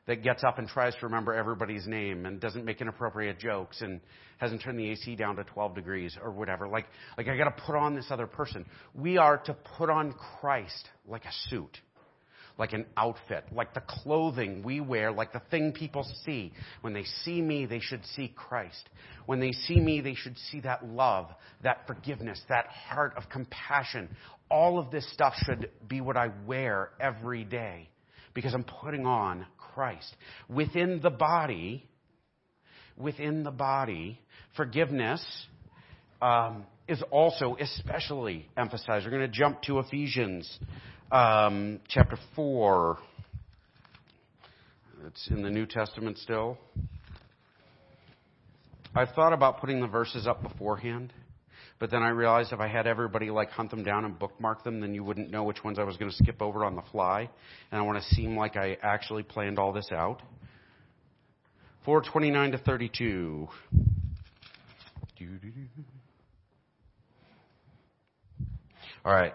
[0.07, 4.00] that gets up and tries to remember everybody's name and doesn't make inappropriate jokes and
[4.38, 6.68] hasn't turned the AC down to 12 degrees or whatever.
[6.68, 6.87] Like,
[7.18, 8.64] like I got to put on this other person.
[8.94, 11.79] We are to put on Christ like a suit
[12.58, 16.52] like an outfit, like the clothing we wear, like the thing people see.
[16.80, 18.88] When they see me, they should see Christ.
[19.26, 21.28] When they see me, they should see that love,
[21.62, 24.08] that forgiveness, that heart of compassion.
[24.50, 27.90] All of this stuff should be what I wear every day
[28.32, 30.14] because I'm putting on Christ.
[30.48, 31.84] Within the body,
[32.96, 34.20] within the body,
[34.56, 35.22] forgiveness
[36.22, 39.04] um, is also especially emphasized.
[39.04, 40.58] We're going to jump to Ephesians
[41.10, 42.98] um, chapter 4.
[45.06, 46.58] It's in the New Testament still.
[48.94, 51.12] I thought about putting the verses up beforehand,
[51.78, 54.80] but then I realized if I had everybody like hunt them down and bookmark them,
[54.80, 57.28] then you wouldn't know which ones I was going to skip over on the fly.
[57.70, 60.22] And I want to seem like I actually planned all this out.
[61.84, 63.48] 429 to 32.
[69.04, 69.34] All right.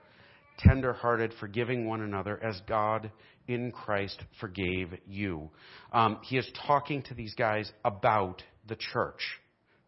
[0.63, 3.11] tenderhearted, forgiving one another as God
[3.47, 5.49] in Christ forgave you.
[5.91, 9.19] Um, he is talking to these guys about the church.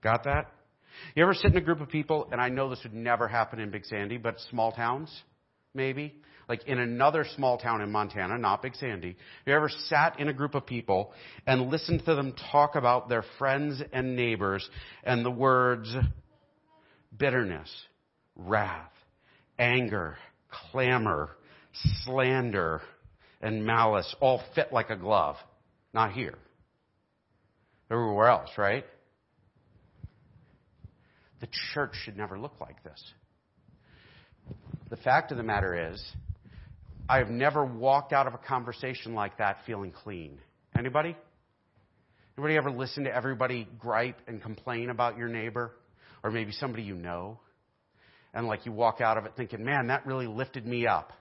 [0.02, 0.52] Got that?
[1.16, 3.60] You ever sit in a group of people, and I know this would never happen
[3.60, 5.12] in Big Sandy, but small towns,
[5.74, 6.14] maybe?
[6.48, 9.16] Like in another small town in Montana, not Big Sandy.
[9.46, 11.14] You ever sat in a group of people
[11.48, 14.68] and listened to them talk about their friends and neighbors
[15.04, 15.96] and the words
[17.18, 17.70] bitterness,
[18.36, 18.92] wrath,
[19.58, 20.18] anger,
[20.72, 21.32] clamor,
[22.04, 22.82] slander,
[23.42, 25.36] and malice all fit like a glove.
[25.94, 26.38] Not here.
[27.92, 28.86] Everywhere else, right?
[31.42, 33.04] The church should never look like this.
[34.90, 36.04] The fact of the matter is,
[37.10, 40.40] I've never walked out of a conversation like that feeling clean.
[40.78, 41.16] Anybody?
[42.38, 45.72] Anybody ever listen to everybody gripe and complain about your neighbor?
[46.24, 47.40] Or maybe somebody you know?
[48.34, 51.12] And like you walk out of it thinking, man, that really lifted me up.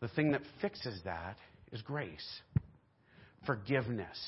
[0.00, 1.36] The thing that fixes that
[1.72, 2.26] is grace,
[3.46, 4.18] forgiveness.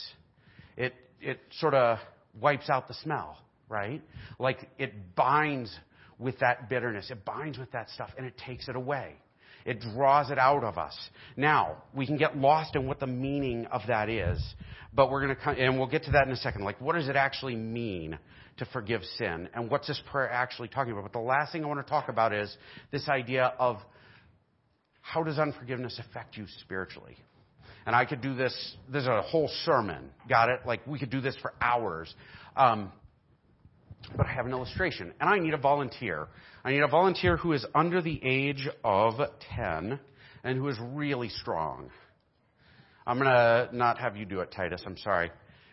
[0.76, 1.98] It, it sort of
[2.40, 3.38] wipes out the smell,
[3.68, 4.02] right?
[4.38, 5.74] Like it binds
[6.18, 9.14] with that bitterness, it binds with that stuff, and it takes it away.
[9.64, 10.96] It draws it out of us.
[11.36, 14.42] Now, we can get lost in what the meaning of that is,
[14.92, 16.64] but we're going to, come, and we'll get to that in a second.
[16.64, 18.18] Like, what does it actually mean
[18.60, 19.48] to forgive sin?
[19.52, 21.02] And what's this prayer actually talking about?
[21.02, 22.56] But the last thing I want to talk about is
[22.92, 23.78] this idea of
[25.00, 27.16] how does unforgiveness affect you spiritually?
[27.86, 30.60] And I could do this, there's a whole sermon, got it?
[30.64, 32.14] Like, we could do this for hours.
[32.56, 32.92] Um,
[34.16, 36.28] but I have an illustration, and I need a volunteer.
[36.64, 39.14] I need a volunteer who is under the age of
[39.56, 39.98] 10
[40.44, 41.90] and who is really strong.
[43.06, 44.82] I'm going to not have you do it, Titus.
[44.86, 45.30] I'm sorry.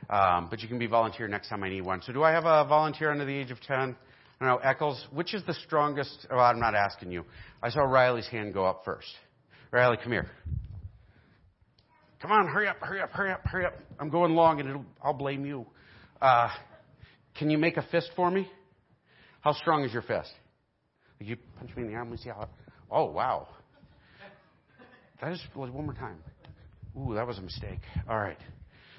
[0.09, 2.01] Um, but you can be volunteer next time I need one.
[2.01, 3.75] So do I have a volunteer under the age of 10?
[3.77, 6.27] I don't know, Eccles, which is the strongest?
[6.31, 7.25] Oh, I'm not asking you.
[7.61, 9.07] I saw Riley's hand go up first.
[9.71, 10.29] Riley, come here.
[12.21, 13.73] Come on, hurry up, hurry up, hurry up, hurry up.
[13.99, 15.65] I'm going long and I'll blame you.
[16.21, 16.49] Uh,
[17.37, 18.47] can you make a fist for me?
[19.41, 20.31] How strong is your fist?
[21.19, 22.11] You punch me in the arm.
[22.11, 22.47] Me see how.
[22.91, 23.47] Oh, wow.
[25.21, 26.17] That is one more time.
[26.97, 27.79] Ooh, that was a mistake.
[28.09, 28.37] All right.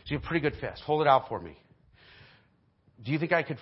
[0.09, 0.83] So you have a pretty good fist.
[0.87, 1.55] Hold it out for me.
[3.05, 3.59] Do you think I could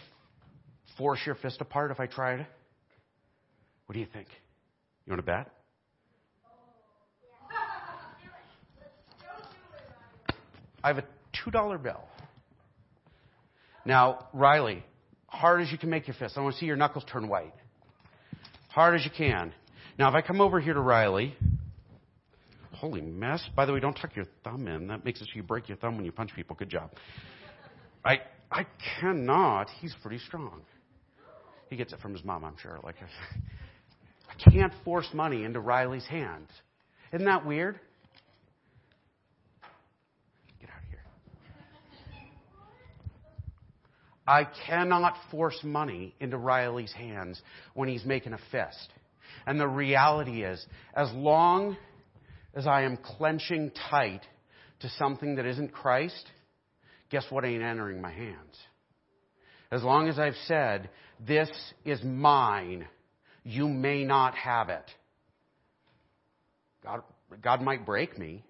[0.96, 2.46] force your fist apart if I tried?
[3.86, 4.28] What do you think?
[5.06, 5.50] You want to bet?
[10.84, 11.04] I have a
[11.50, 12.00] $2 bill.
[13.84, 14.84] Now, Riley,
[15.26, 16.38] hard as you can make your fist.
[16.38, 17.54] I want to see your knuckles turn white.
[18.68, 19.52] Hard as you can.
[19.98, 21.34] Now, if I come over here to Riley,
[22.76, 23.42] holy mess.
[23.54, 24.88] By the way, don't tuck your thumb in.
[24.88, 26.56] That makes it so you break your thumb when you punch people.
[26.56, 26.90] Good job.
[28.04, 28.66] I, I
[29.00, 29.68] cannot.
[29.80, 30.62] He's pretty strong.
[31.70, 32.78] He gets it from his mom, I'm sure.
[32.82, 32.96] Like,
[34.28, 36.48] I can't force money into Riley's hands.
[37.12, 37.80] Isn't that weird?
[40.60, 41.00] Get out of here.
[44.26, 47.40] I cannot force money into Riley's hands
[47.74, 48.92] when he's making a fist.
[49.46, 51.76] And the reality is, as long
[52.56, 54.22] as I am clenching tight
[54.80, 56.26] to something that isn't Christ,
[57.10, 58.56] guess what ain't entering my hands?
[59.70, 60.88] As long as I've said,
[61.24, 61.50] this
[61.84, 62.86] is mine,
[63.44, 64.90] you may not have it.
[66.82, 67.02] God,
[67.42, 68.42] God might break me.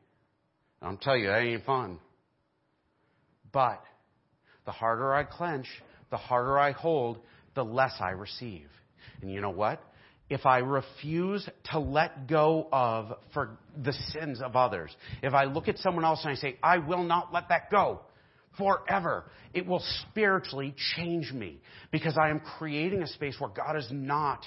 [0.81, 1.99] I'll tell you, that ain't fun.
[3.51, 3.83] But
[4.67, 5.67] the harder I clench,
[6.11, 7.19] the harder I hold,
[7.55, 8.69] the less I receive.
[9.21, 9.83] And you know what?
[10.29, 15.69] If I refuse to let go of for the sins of others, if I look
[15.69, 18.01] at someone else and I say, I will not let that go
[18.59, 21.61] forever, it will spiritually change me
[21.93, 24.45] because I am creating a space where God is not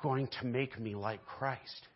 [0.00, 1.88] going to make me like Christ,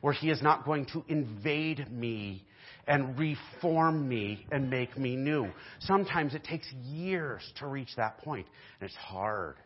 [0.00, 2.44] where He is not going to invade me
[2.86, 5.48] and reform me and make me new.
[5.80, 8.46] Sometimes it takes years to reach that point,
[8.80, 9.56] and it's hard.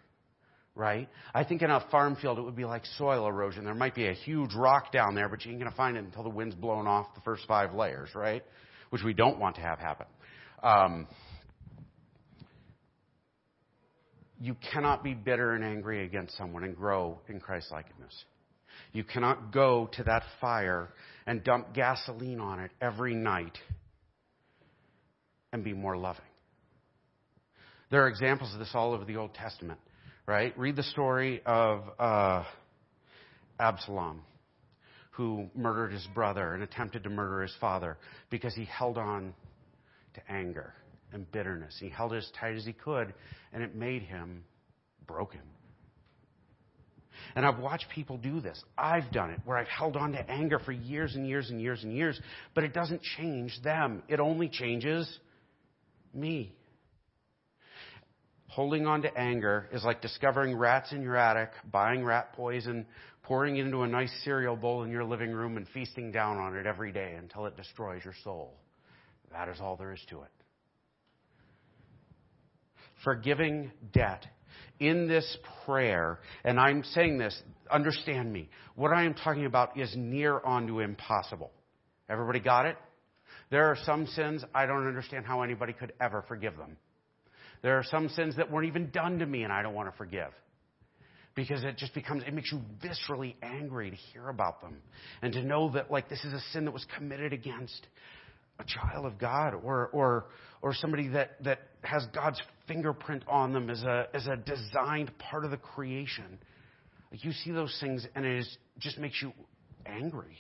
[0.81, 1.11] Right?
[1.35, 3.67] I think in a farm field it would be like soil erosion.
[3.67, 6.05] There might be a huge rock down there, but you ain't going to find it
[6.05, 8.43] until the wind's blown off the first five layers, right?
[8.89, 10.07] Which we don't want to have happen.
[10.63, 11.07] Um,
[14.41, 18.25] you cannot be bitter and angry against someone and grow in Christ likeness.
[18.95, 20.89] You cannot go to that fire
[21.27, 23.59] and dump gasoline on it every night
[25.53, 26.25] and be more loving.
[27.91, 29.79] There are examples of this all over the Old Testament,
[30.31, 30.57] right?
[30.57, 32.45] Read the story of uh,
[33.59, 34.23] Absalom,
[35.11, 37.99] who murdered his brother and attempted to murder his father
[38.31, 39.35] because he held on
[40.15, 40.73] to anger
[41.13, 41.77] and bitterness.
[41.81, 43.13] He held it as tight as he could,
[43.53, 44.45] and it made him
[45.05, 45.41] broken.
[47.35, 48.63] And I've watched people do this.
[48.79, 51.83] I've done it where I've held on to anger for years and years and years
[51.83, 52.21] and years,
[52.55, 54.05] but it doesn't change them.
[54.07, 55.13] It only changes
[56.15, 56.55] me.
[58.61, 62.85] Holding on to anger is like discovering rats in your attic, buying rat poison,
[63.23, 66.55] pouring it into a nice cereal bowl in your living room, and feasting down on
[66.55, 68.53] it every day until it destroys your soul.
[69.33, 70.31] That is all there is to it.
[73.03, 74.27] Forgiving debt
[74.79, 78.51] in this prayer, and I'm saying this, understand me.
[78.75, 81.51] What I am talking about is near onto impossible.
[82.11, 82.77] Everybody got it?
[83.51, 86.77] There are some sins I don't understand how anybody could ever forgive them.
[87.63, 89.97] There are some sins that weren't even done to me and I don't want to
[89.97, 90.31] forgive.
[91.35, 94.79] Because it just becomes, it makes you viscerally angry to hear about them.
[95.23, 97.87] And to know that, like, this is a sin that was committed against
[98.59, 100.27] a child of God or, or,
[100.61, 105.45] or somebody that, that has God's fingerprint on them as a, as a designed part
[105.45, 106.39] of the creation.
[107.11, 109.33] Like you see those things and it is, just makes you
[109.87, 110.37] angry.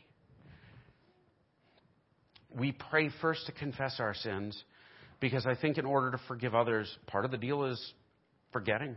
[2.55, 4.61] We pray first to confess our sins
[5.21, 7.93] because I think in order to forgive others, part of the deal is
[8.53, 8.97] forgetting.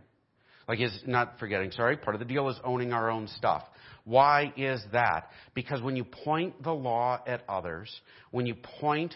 [0.67, 1.97] Like is not forgetting, sorry.
[1.97, 3.63] Part of the deal is owning our own stuff.
[4.05, 5.29] Why is that?
[5.53, 7.89] Because when you point the law at others,
[8.31, 9.13] when you point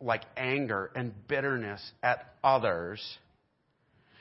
[0.00, 3.00] like anger and bitterness at others,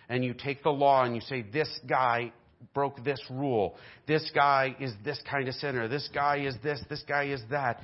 [0.09, 2.31] and you take the law and you say, this guy
[2.73, 3.75] broke this rule,
[4.07, 7.81] this guy is this kind of sinner, this guy is this, this guy is that,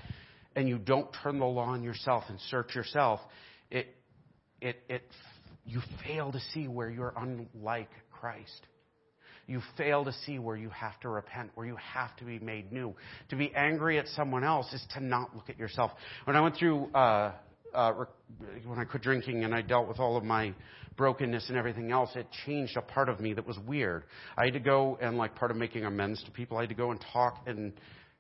[0.56, 3.20] and you don't turn the law on yourself and search yourself,
[3.70, 3.88] it,
[4.64, 5.04] it, it,
[5.66, 8.68] you fail to see where you're unlike Christ.
[9.46, 12.72] You fail to see where you have to repent, where you have to be made
[12.72, 12.96] new.
[13.30, 15.92] To be angry at someone else is to not look at yourself.
[16.24, 17.34] When I went through uh,
[17.74, 18.06] uh,
[18.66, 20.54] when I quit drinking and I dealt with all of my
[20.96, 24.06] brokenness and everything else, it changed a part of me that was weird.
[24.38, 26.76] I had to go and like part of making amends to people, I had to
[26.76, 27.74] go and talk and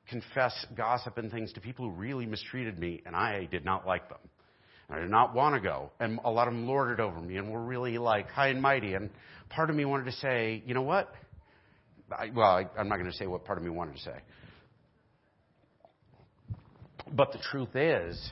[0.09, 4.09] confess gossip and things to people who really mistreated me, and I did not like
[4.09, 4.17] them.
[4.89, 5.91] And I did not want to go.
[5.99, 8.93] And a lot of them lorded over me and were really like high and mighty.
[8.93, 9.09] And
[9.49, 11.13] part of me wanted to say, you know what?
[12.11, 14.15] I, well, I, I'm not going to say what part of me wanted to say.
[17.11, 18.31] But the truth is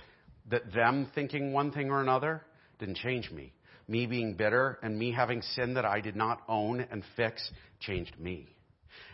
[0.49, 2.41] that them thinking one thing or another
[2.79, 3.53] didn't change me.
[3.87, 7.49] Me being bitter and me having sin that I did not own and fix
[7.79, 8.47] changed me.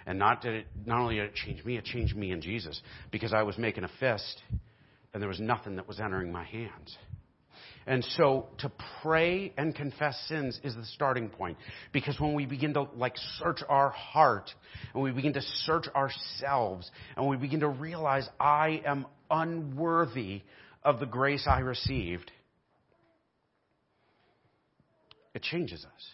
[0.05, 2.81] And not did it, not only did it change me, it changed me in Jesus
[3.11, 4.41] because I was making a fist
[5.13, 6.97] and there was nothing that was entering my hands.
[7.87, 8.71] And so to
[9.01, 11.57] pray and confess sins is the starting point.
[11.93, 14.51] Because when we begin to like search our heart
[14.93, 20.41] and we begin to search ourselves and we begin to realize I am unworthy
[20.83, 22.29] of the grace I received,
[25.33, 26.05] it changes us.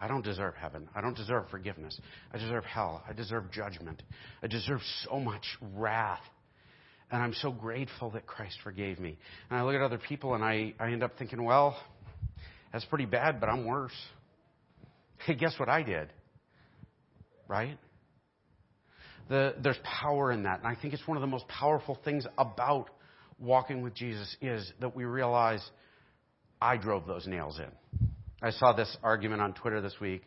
[0.00, 0.88] I don't deserve heaven.
[0.94, 2.00] I don't deserve forgiveness.
[2.32, 3.02] I deserve hell.
[3.06, 4.02] I deserve judgment.
[4.42, 6.22] I deserve so much wrath.
[7.10, 9.16] And I'm so grateful that Christ forgave me.
[9.50, 11.76] And I look at other people and I, I end up thinking, well,
[12.72, 13.96] that's pretty bad, but I'm worse.
[15.24, 16.12] Hey, guess what I did?
[17.48, 17.78] Right?
[19.28, 20.58] The, there's power in that.
[20.58, 22.90] And I think it's one of the most powerful things about
[23.38, 25.66] walking with Jesus is that we realize
[26.60, 28.08] I drove those nails in.
[28.42, 30.22] I saw this argument on Twitter this week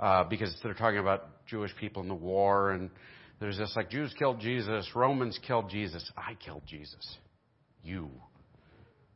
[0.00, 2.90] uh, because they're talking about Jewish people in the war, and
[3.40, 6.10] there's this like Jews killed Jesus, Romans killed Jesus.
[6.16, 7.16] I killed Jesus.
[7.82, 8.10] You,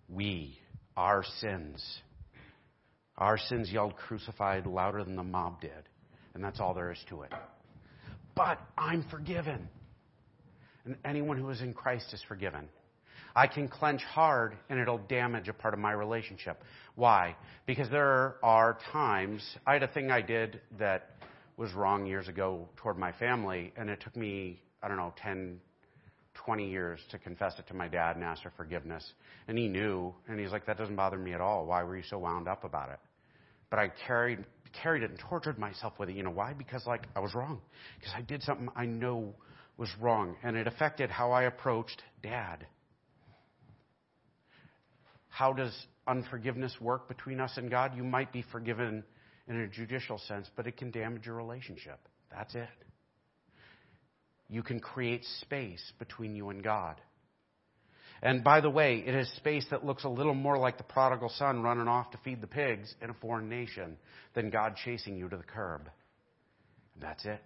[0.08, 0.58] we,
[0.96, 1.82] our sins.
[3.16, 5.70] Our sins yelled crucified louder than the mob did.
[6.34, 7.32] And that's all there is to it.
[8.34, 9.68] But I'm forgiven.
[10.84, 12.68] And anyone who is in Christ is forgiven.
[13.34, 16.62] I can clench hard and it'll damage a part of my relationship.
[16.94, 17.36] Why?
[17.66, 21.09] Because there are times, I had a thing I did that
[21.60, 25.60] was wrong years ago toward my family, and it took me, I don't know, 10,
[26.32, 29.04] 20 years to confess it to my dad and ask for forgiveness.
[29.46, 31.66] And he knew, and he's like, that doesn't bother me at all.
[31.66, 32.98] Why were you so wound up about it?
[33.68, 34.42] But I carried,
[34.82, 36.16] carried it and tortured myself with it.
[36.16, 36.54] You know why?
[36.54, 37.60] Because like I was wrong.
[37.98, 39.34] Because I did something I know
[39.76, 42.66] was wrong, and it affected how I approached dad.
[45.28, 45.74] How does
[46.06, 47.94] unforgiveness work between us and God?
[47.94, 49.04] You might be forgiven
[49.50, 51.98] in a judicial sense, but it can damage your relationship.
[52.30, 52.68] That's it.
[54.48, 57.00] You can create space between you and God.
[58.22, 61.30] And by the way, it is space that looks a little more like the prodigal
[61.30, 63.96] son running off to feed the pigs in a foreign nation
[64.34, 65.90] than God chasing you to the curb.
[66.94, 67.40] And that's it.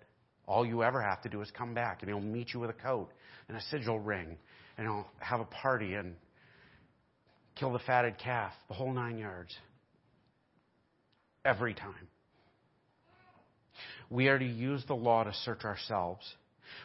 [0.47, 2.75] All you ever have to do is come back, and he'll meet you with a
[2.75, 3.09] coat
[3.49, 4.37] and a sigil ring,
[4.77, 6.17] and he'll have a party, and
[7.55, 9.57] kill the fatted calf, the whole nine yards.
[11.45, 12.09] Every time.
[14.11, 16.25] We are to use the law to search ourselves.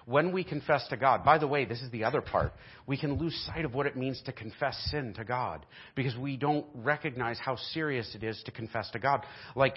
[0.05, 2.53] When we confess to God, by the way, this is the other part,
[2.85, 6.37] we can lose sight of what it means to confess sin to God because we
[6.37, 9.25] don't recognize how serious it is to confess to God.
[9.55, 9.75] Like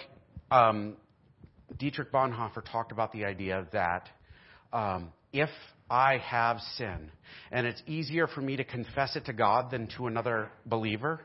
[0.51, 0.97] um,
[1.79, 4.09] Dietrich Bonhoeffer talked about the idea that
[4.73, 5.51] um, if
[5.91, 7.11] I have sin,
[7.51, 11.21] and it's easier for me to confess it to God than to another believer,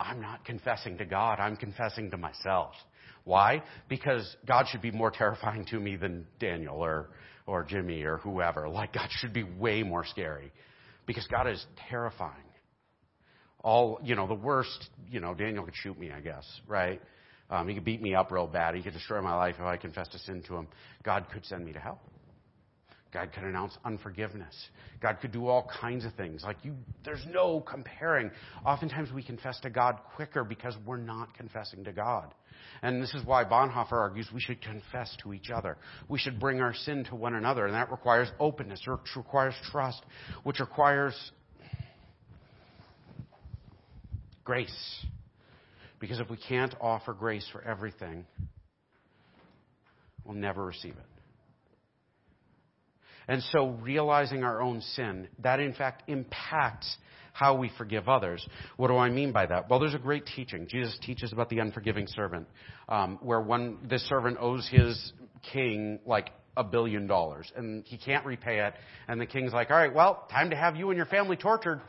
[0.00, 2.72] I'm not confessing to God, I'm confessing to myself.
[3.24, 3.62] Why?
[3.88, 7.10] Because God should be more terrifying to me than Daniel or,
[7.46, 8.68] or Jimmy or whoever.
[8.68, 10.52] Like, God should be way more scary.
[11.06, 12.32] Because God is terrifying.
[13.62, 17.00] All, you know, the worst, you know, Daniel could shoot me, I guess, right?
[17.50, 18.74] Um, he could beat me up real bad.
[18.74, 20.68] He could destroy my life if I confessed a sin to him.
[21.02, 22.00] God could send me to hell.
[23.12, 24.54] God could announce unforgiveness.
[25.00, 26.42] God could do all kinds of things.
[26.44, 28.30] Like you, there's no comparing.
[28.64, 32.32] Oftentimes we confess to God quicker because we're not confessing to God.
[32.82, 35.76] And this is why Bonhoeffer argues we should confess to each other.
[36.08, 40.02] We should bring our sin to one another, and that requires openness, which requires trust,
[40.44, 41.14] which requires
[44.44, 45.04] grace.
[45.98, 48.24] Because if we can't offer grace for everything,
[50.24, 51.09] we'll never receive it.
[53.30, 56.96] And so realizing our own sin, that in fact impacts
[57.32, 58.44] how we forgive others.
[58.76, 59.70] What do I mean by that?
[59.70, 60.66] Well, there's a great teaching.
[60.68, 62.48] Jesus teaches about the unforgiving servant,
[62.88, 65.12] um, where one this servant owes his
[65.52, 68.74] king like a billion dollars, and he can't repay it.
[69.06, 71.80] And the king's like, "All right, well, time to have you and your family tortured."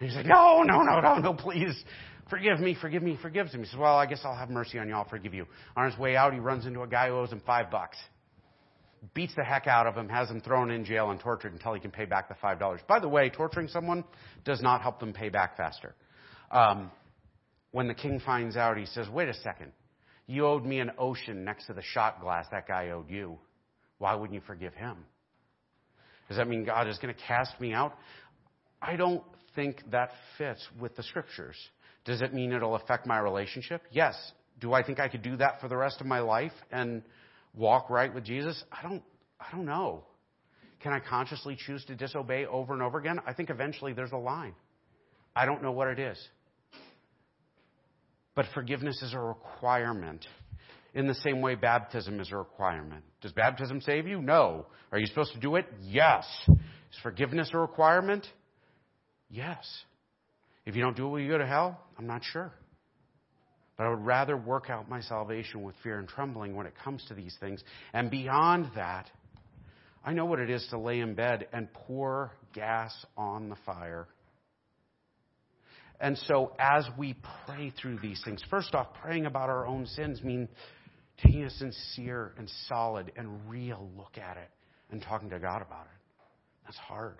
[0.00, 1.82] And he's like, "No, no, no, no, no, please."
[2.28, 3.60] Forgive me, forgive me, forgives him.
[3.60, 4.94] He says, Well, I guess I'll have mercy on you.
[4.94, 5.46] I'll forgive you.
[5.76, 7.96] On his way out, he runs into a guy who owes him five bucks
[9.14, 11.80] beats the heck out of him, has him thrown in jail and tortured until he
[11.80, 12.86] can pay back the $5.
[12.86, 14.04] By the way, torturing someone
[14.44, 15.94] does not help them pay back faster.
[16.50, 16.90] Um,
[17.72, 19.72] when the king finds out, he says, Wait a second.
[20.26, 23.38] You owed me an ocean next to the shot glass that guy owed you.
[23.98, 24.98] Why wouldn't you forgive him?
[26.28, 27.96] Does that mean God is going to cast me out?
[28.80, 29.22] I don't
[29.56, 31.56] think that fits with the scriptures.
[32.04, 33.82] Does it mean it'll affect my relationship?
[33.90, 34.14] Yes.
[34.60, 37.02] Do I think I could do that for the rest of my life and
[37.54, 38.62] walk right with Jesus?
[38.70, 39.02] I don't
[39.40, 40.04] I don't know.
[40.80, 43.20] Can I consciously choose to disobey over and over again?
[43.26, 44.54] I think eventually there's a line.
[45.36, 46.18] I don't know what it is.
[48.34, 50.26] But forgiveness is a requirement.
[50.94, 53.04] In the same way, baptism is a requirement.
[53.20, 54.20] Does baptism save you?
[54.22, 54.66] No.
[54.90, 55.66] Are you supposed to do it?
[55.82, 56.24] Yes.
[56.48, 58.26] Is forgiveness a requirement?
[59.28, 59.66] Yes.
[60.66, 61.80] If you don't do it, will you go to hell?
[61.98, 62.52] I'm not sure.
[63.80, 67.02] But I would rather work out my salvation with fear and trembling when it comes
[67.08, 67.64] to these things.
[67.94, 69.10] And beyond that,
[70.04, 74.06] I know what it is to lay in bed and pour gas on the fire.
[75.98, 77.16] And so as we
[77.46, 80.50] pray through these things, first off, praying about our own sins means
[81.24, 84.50] taking a sincere and solid and real look at it
[84.90, 86.22] and talking to God about it.
[86.64, 87.16] That's hard.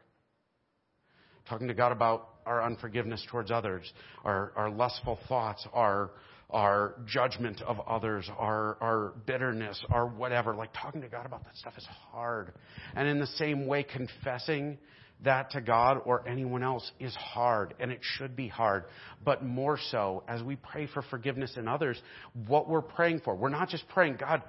[1.48, 3.90] Talking to God about our unforgiveness towards others,
[4.24, 6.10] our, our lustful thoughts, our,
[6.50, 10.54] our judgment of others, our, our bitterness, our whatever.
[10.54, 12.52] Like talking to God about that stuff is hard.
[12.94, 14.78] And in the same way, confessing
[15.24, 18.84] that to God or anyone else is hard, and it should be hard.
[19.24, 22.00] But more so, as we pray for forgiveness in others,
[22.46, 24.42] what we're praying for, we're not just praying, God,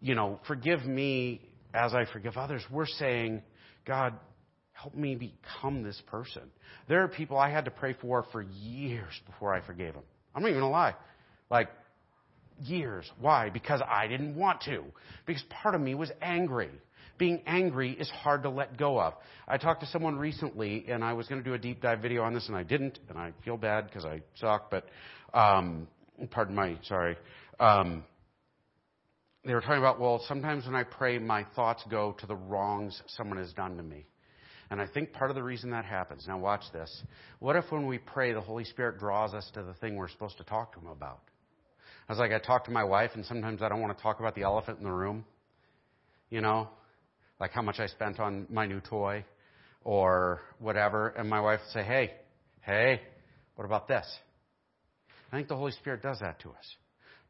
[0.00, 1.40] you know, forgive me
[1.74, 2.62] as I forgive others.
[2.70, 3.42] We're saying,
[3.84, 4.14] God,
[4.72, 6.42] help me become this person.
[6.88, 10.04] There are people I had to pray for for years before I forgave them.
[10.34, 10.94] I'm not even gonna lie.
[11.52, 11.68] Like,
[12.64, 13.08] years.
[13.20, 13.50] Why?
[13.50, 14.82] Because I didn't want to.
[15.26, 16.70] Because part of me was angry
[17.18, 19.14] being angry is hard to let go of.
[19.46, 22.22] I talked to someone recently, and I was going to do a deep dive video
[22.22, 24.86] on this, and I didn't, and I feel bad because I suck, but
[25.32, 25.86] um,
[26.32, 27.16] pardon my, sorry.
[27.60, 28.02] Um,
[29.44, 33.00] they were talking about, well, sometimes when I pray, my thoughts go to the wrongs
[33.06, 34.04] someone has done to me.
[34.70, 37.02] And I think part of the reason that happens, now watch this.
[37.38, 40.38] What if when we pray, the Holy Spirit draws us to the thing we're supposed
[40.38, 41.20] to talk to Him about?
[42.08, 44.20] I was like, I talk to my wife, and sometimes I don't want to talk
[44.20, 45.24] about the elephant in the room.
[46.30, 46.68] You know,
[47.38, 49.24] like how much I spent on my new toy
[49.84, 52.12] or whatever, and my wife would say, Hey,
[52.62, 53.00] hey,
[53.56, 54.06] what about this?
[55.32, 56.76] I think the Holy Spirit does that to us.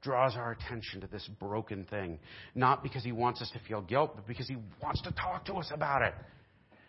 [0.02, 2.18] Draws our attention to this broken thing.
[2.54, 5.54] Not because He wants us to feel guilt, but because He wants to talk to
[5.54, 6.14] us about it.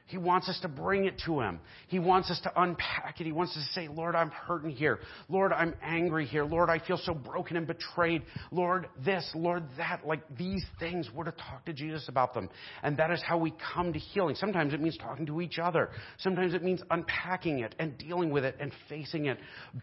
[0.05, 1.59] He wants us to bring it to Him.
[1.87, 3.25] He wants us to unpack it.
[3.25, 4.99] He wants us to say, Lord, I'm hurting here.
[5.29, 6.43] Lord, I'm angry here.
[6.43, 8.23] Lord, I feel so broken and betrayed.
[8.51, 10.05] Lord, this, Lord, that.
[10.05, 12.49] Like these things, we're to talk to Jesus about them.
[12.83, 14.35] And that is how we come to healing.
[14.35, 15.89] Sometimes it means talking to each other.
[16.19, 19.37] Sometimes it means unpacking it and dealing with it and facing it.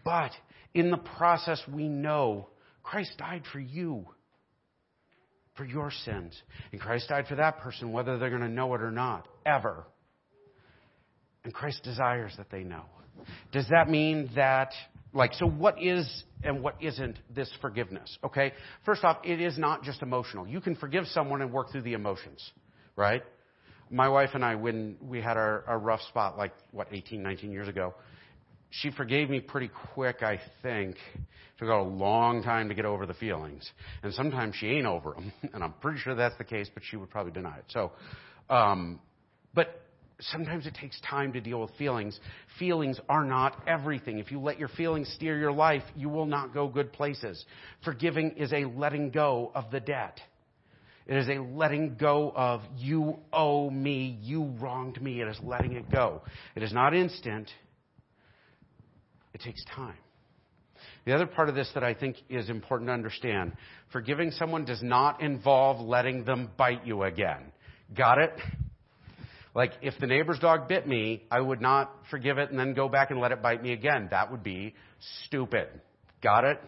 [0.05, 0.31] But
[0.75, 2.49] in the process, we know
[2.83, 4.05] Christ died for you
[5.55, 6.39] for your sins.
[6.71, 9.85] And Christ died for that person, whether they're going to know it or not, ever.
[11.43, 12.83] And Christ desires that they know.
[13.51, 14.71] Does that mean that,
[15.13, 18.17] like, so what is and what isn't this forgiveness?
[18.23, 18.53] Okay?
[18.85, 20.47] First off, it is not just emotional.
[20.47, 22.51] You can forgive someone and work through the emotions,
[22.95, 23.23] right?
[23.89, 27.51] My wife and I, when we had our, our rough spot, like, what, 18, 19
[27.51, 27.93] years ago,
[28.69, 30.95] she forgave me pretty quick, I think.
[30.95, 33.69] It took a long time to get over the feelings.
[34.01, 35.33] And sometimes she ain't over them.
[35.53, 37.65] And I'm pretty sure that's the case, but she would probably deny it.
[37.67, 37.91] So,
[38.49, 38.99] um,
[39.53, 39.81] but
[40.21, 42.19] sometimes it takes time to deal with feelings.
[42.59, 44.19] Feelings are not everything.
[44.19, 47.43] If you let your feelings steer your life, you will not go good places.
[47.83, 50.19] Forgiving is a letting go of the debt.
[51.07, 55.21] It is a letting go of, you owe me, you wronged me.
[55.21, 56.21] It is letting it go.
[56.55, 57.49] It is not instant.
[59.33, 59.97] It takes time.
[61.05, 63.53] The other part of this that I think is important to understand
[63.91, 67.51] forgiving someone does not involve letting them bite you again.
[67.95, 68.31] Got it?
[69.53, 72.87] Like, if the neighbor's dog bit me, I would not forgive it and then go
[72.87, 74.07] back and let it bite me again.
[74.11, 74.73] That would be
[75.25, 75.67] stupid.
[76.23, 76.61] Got it?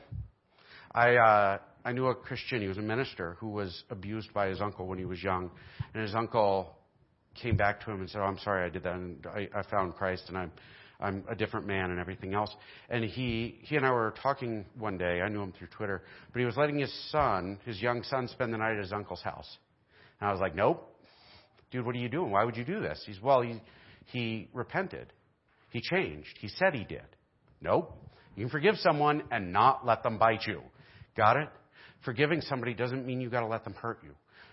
[0.91, 4.59] I, uh, I knew a Christian, he was a minister, who was abused by his
[4.59, 5.49] uncle when he was young.
[5.93, 6.75] And his uncle
[7.35, 8.95] came back to him and said, Oh, I'm sorry I did that.
[8.95, 10.51] And I, I found Christ and I'm,
[10.99, 12.53] I'm a different man and everything else.
[12.89, 15.21] And he, he and I were talking one day.
[15.21, 16.03] I knew him through Twitter.
[16.33, 19.21] But he was letting his son, his young son, spend the night at his uncle's
[19.21, 19.57] house.
[20.19, 20.89] And I was like, Nope
[21.73, 22.31] dude, what are you doing?
[22.31, 23.03] Why would you do this?
[23.05, 23.59] He's, well, he,
[24.05, 25.11] he repented.
[25.71, 26.37] He changed.
[26.39, 27.01] He said he did.
[27.59, 27.91] Nope.
[28.35, 30.61] You can forgive someone and not let them bite you.
[31.17, 31.49] Got it?
[32.05, 34.11] Forgiving somebody doesn't mean you got to let them hurt you.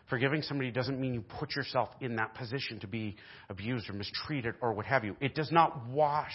[0.08, 3.16] Forgiving somebody doesn't mean you put yourself in that position to be
[3.48, 5.14] abused or mistreated or what have you.
[5.20, 6.32] It does not wash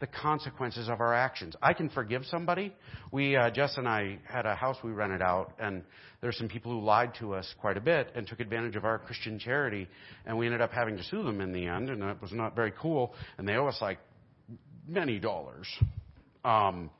[0.00, 1.56] the consequences of our actions.
[1.62, 2.74] I can forgive somebody.
[3.12, 5.82] We, uh, Jess and I had a house we rented out, and
[6.20, 8.98] there's some people who lied to us quite a bit and took advantage of our
[8.98, 9.88] Christian charity,
[10.26, 12.54] and we ended up having to sue them in the end, and it was not
[12.54, 13.14] very cool.
[13.38, 13.98] And they owe us like
[14.86, 15.66] many dollars.
[16.44, 16.90] Um,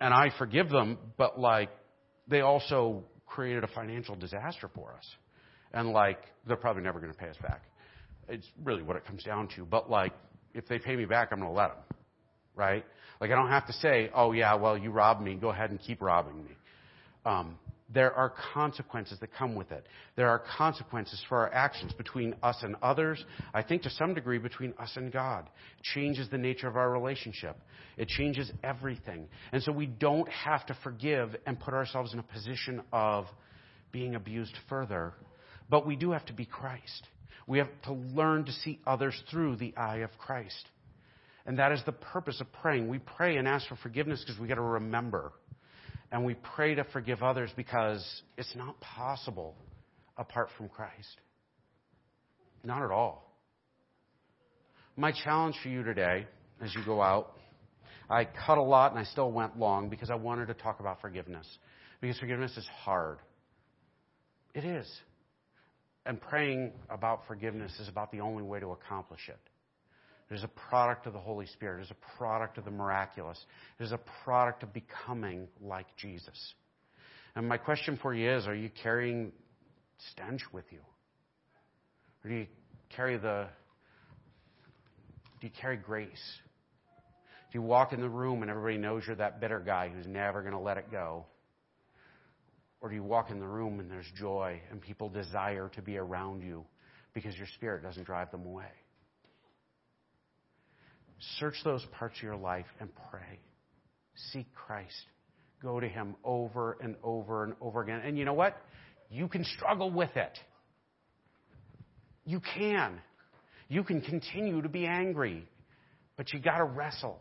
[0.00, 1.70] and I forgive them, but like
[2.28, 5.06] they also created a financial disaster for us,
[5.72, 7.62] and like they're probably never going to pay us back.
[8.28, 9.64] It's really what it comes down to.
[9.64, 10.12] But like
[10.56, 11.98] if they pay me back, I'm going to let them.
[12.54, 12.84] Right?
[13.20, 15.80] Like I don't have to say, oh yeah, well you robbed me, go ahead and
[15.80, 16.50] keep robbing me.
[17.24, 17.58] Um,
[17.92, 19.86] there are consequences that come with it.
[20.16, 23.24] There are consequences for our actions between us and others.
[23.54, 25.48] I think to some degree between us and God.
[25.78, 27.56] It changes the nature of our relationship.
[27.96, 29.28] It changes everything.
[29.52, 33.26] And so we don't have to forgive and put ourselves in a position of
[33.92, 35.14] being abused further.
[35.70, 37.06] But we do have to be Christ.
[37.46, 40.68] We have to learn to see others through the eye of Christ.
[41.46, 42.88] And that is the purpose of praying.
[42.88, 45.32] We pray and ask for forgiveness because we got to remember.
[46.10, 48.04] And we pray to forgive others because
[48.36, 49.54] it's not possible
[50.16, 51.20] apart from Christ.
[52.64, 53.32] Not at all.
[54.96, 56.26] My challenge for you today,
[56.60, 57.32] as you go out,
[58.08, 61.00] I cut a lot and I still went long because I wanted to talk about
[61.00, 61.46] forgiveness.
[62.00, 63.18] Because forgiveness is hard.
[64.54, 64.90] It is.
[66.06, 69.40] And praying about forgiveness is about the only way to accomplish it.
[70.30, 71.80] It is a product of the Holy Spirit.
[71.80, 73.38] It is a product of the miraculous.
[73.78, 76.54] It is a product of becoming like Jesus.
[77.34, 79.32] And my question for you is, are you carrying
[80.12, 80.78] stench with you?
[82.24, 82.46] Or do you
[82.94, 83.46] carry the,
[85.40, 86.10] do you carry grace?
[87.52, 90.40] Do you walk in the room and everybody knows you're that bitter guy who's never
[90.40, 91.26] going to let it go?
[92.80, 95.96] Or do you walk in the room and there's joy and people desire to be
[95.96, 96.64] around you
[97.14, 98.70] because your spirit doesn't drive them away?
[101.38, 103.40] Search those parts of your life and pray.
[104.32, 104.94] Seek Christ.
[105.62, 108.02] Go to Him over and over and over again.
[108.04, 108.56] And you know what?
[109.10, 110.38] You can struggle with it.
[112.24, 113.00] You can.
[113.68, 115.48] You can continue to be angry,
[116.16, 117.20] but you got to wrestle.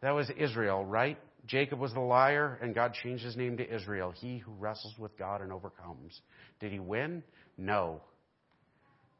[0.00, 1.18] That was Israel, right?
[1.48, 5.16] Jacob was the liar, and God changed his name to Israel, he who wrestles with
[5.18, 6.20] God and overcomes.
[6.60, 7.22] Did he win?
[7.56, 8.02] No.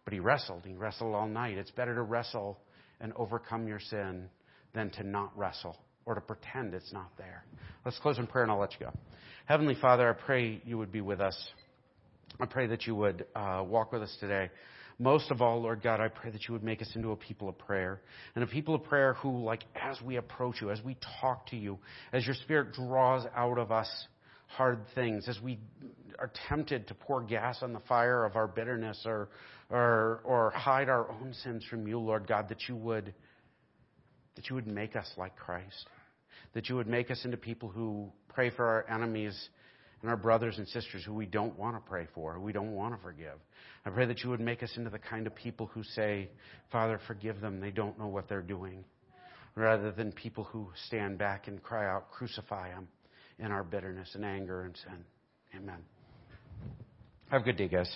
[0.04, 0.62] But he wrestled.
[0.64, 1.56] He wrestled all night.
[1.56, 2.58] It's better to wrestle
[3.00, 4.28] and overcome your sin
[4.74, 7.44] than to not wrestle or to pretend it's not there.
[7.84, 8.92] Let's close in prayer and I'll let you go.
[9.46, 11.36] Heavenly Father, I pray you would be with us.
[12.40, 14.50] I pray that you would uh, walk with us today.
[14.98, 17.48] Most of all, Lord God, I pray that you would make us into a people
[17.48, 18.00] of prayer.
[18.34, 21.56] And a people of prayer who, like, as we approach you, as we talk to
[21.56, 21.78] you,
[22.12, 23.88] as your Spirit draws out of us
[24.48, 25.60] hard things, as we
[26.18, 29.28] are tempted to pour gas on the fire of our bitterness or,
[29.70, 33.14] or, or hide our own sins from you, Lord God, that you would,
[34.34, 35.86] that you would make us like Christ.
[36.54, 39.48] That you would make us into people who pray for our enemies
[40.00, 42.72] and our brothers and sisters who we don't want to pray for, who we don't
[42.72, 43.38] want to forgive.
[43.84, 46.28] I pray that you would make us into the kind of people who say,
[46.70, 47.60] Father, forgive them.
[47.60, 48.84] They don't know what they're doing.
[49.54, 52.88] Rather than people who stand back and cry out, crucify them
[53.38, 55.04] in our bitterness and anger and sin.
[55.56, 55.78] Amen.
[57.30, 57.90] Have a good day, guys.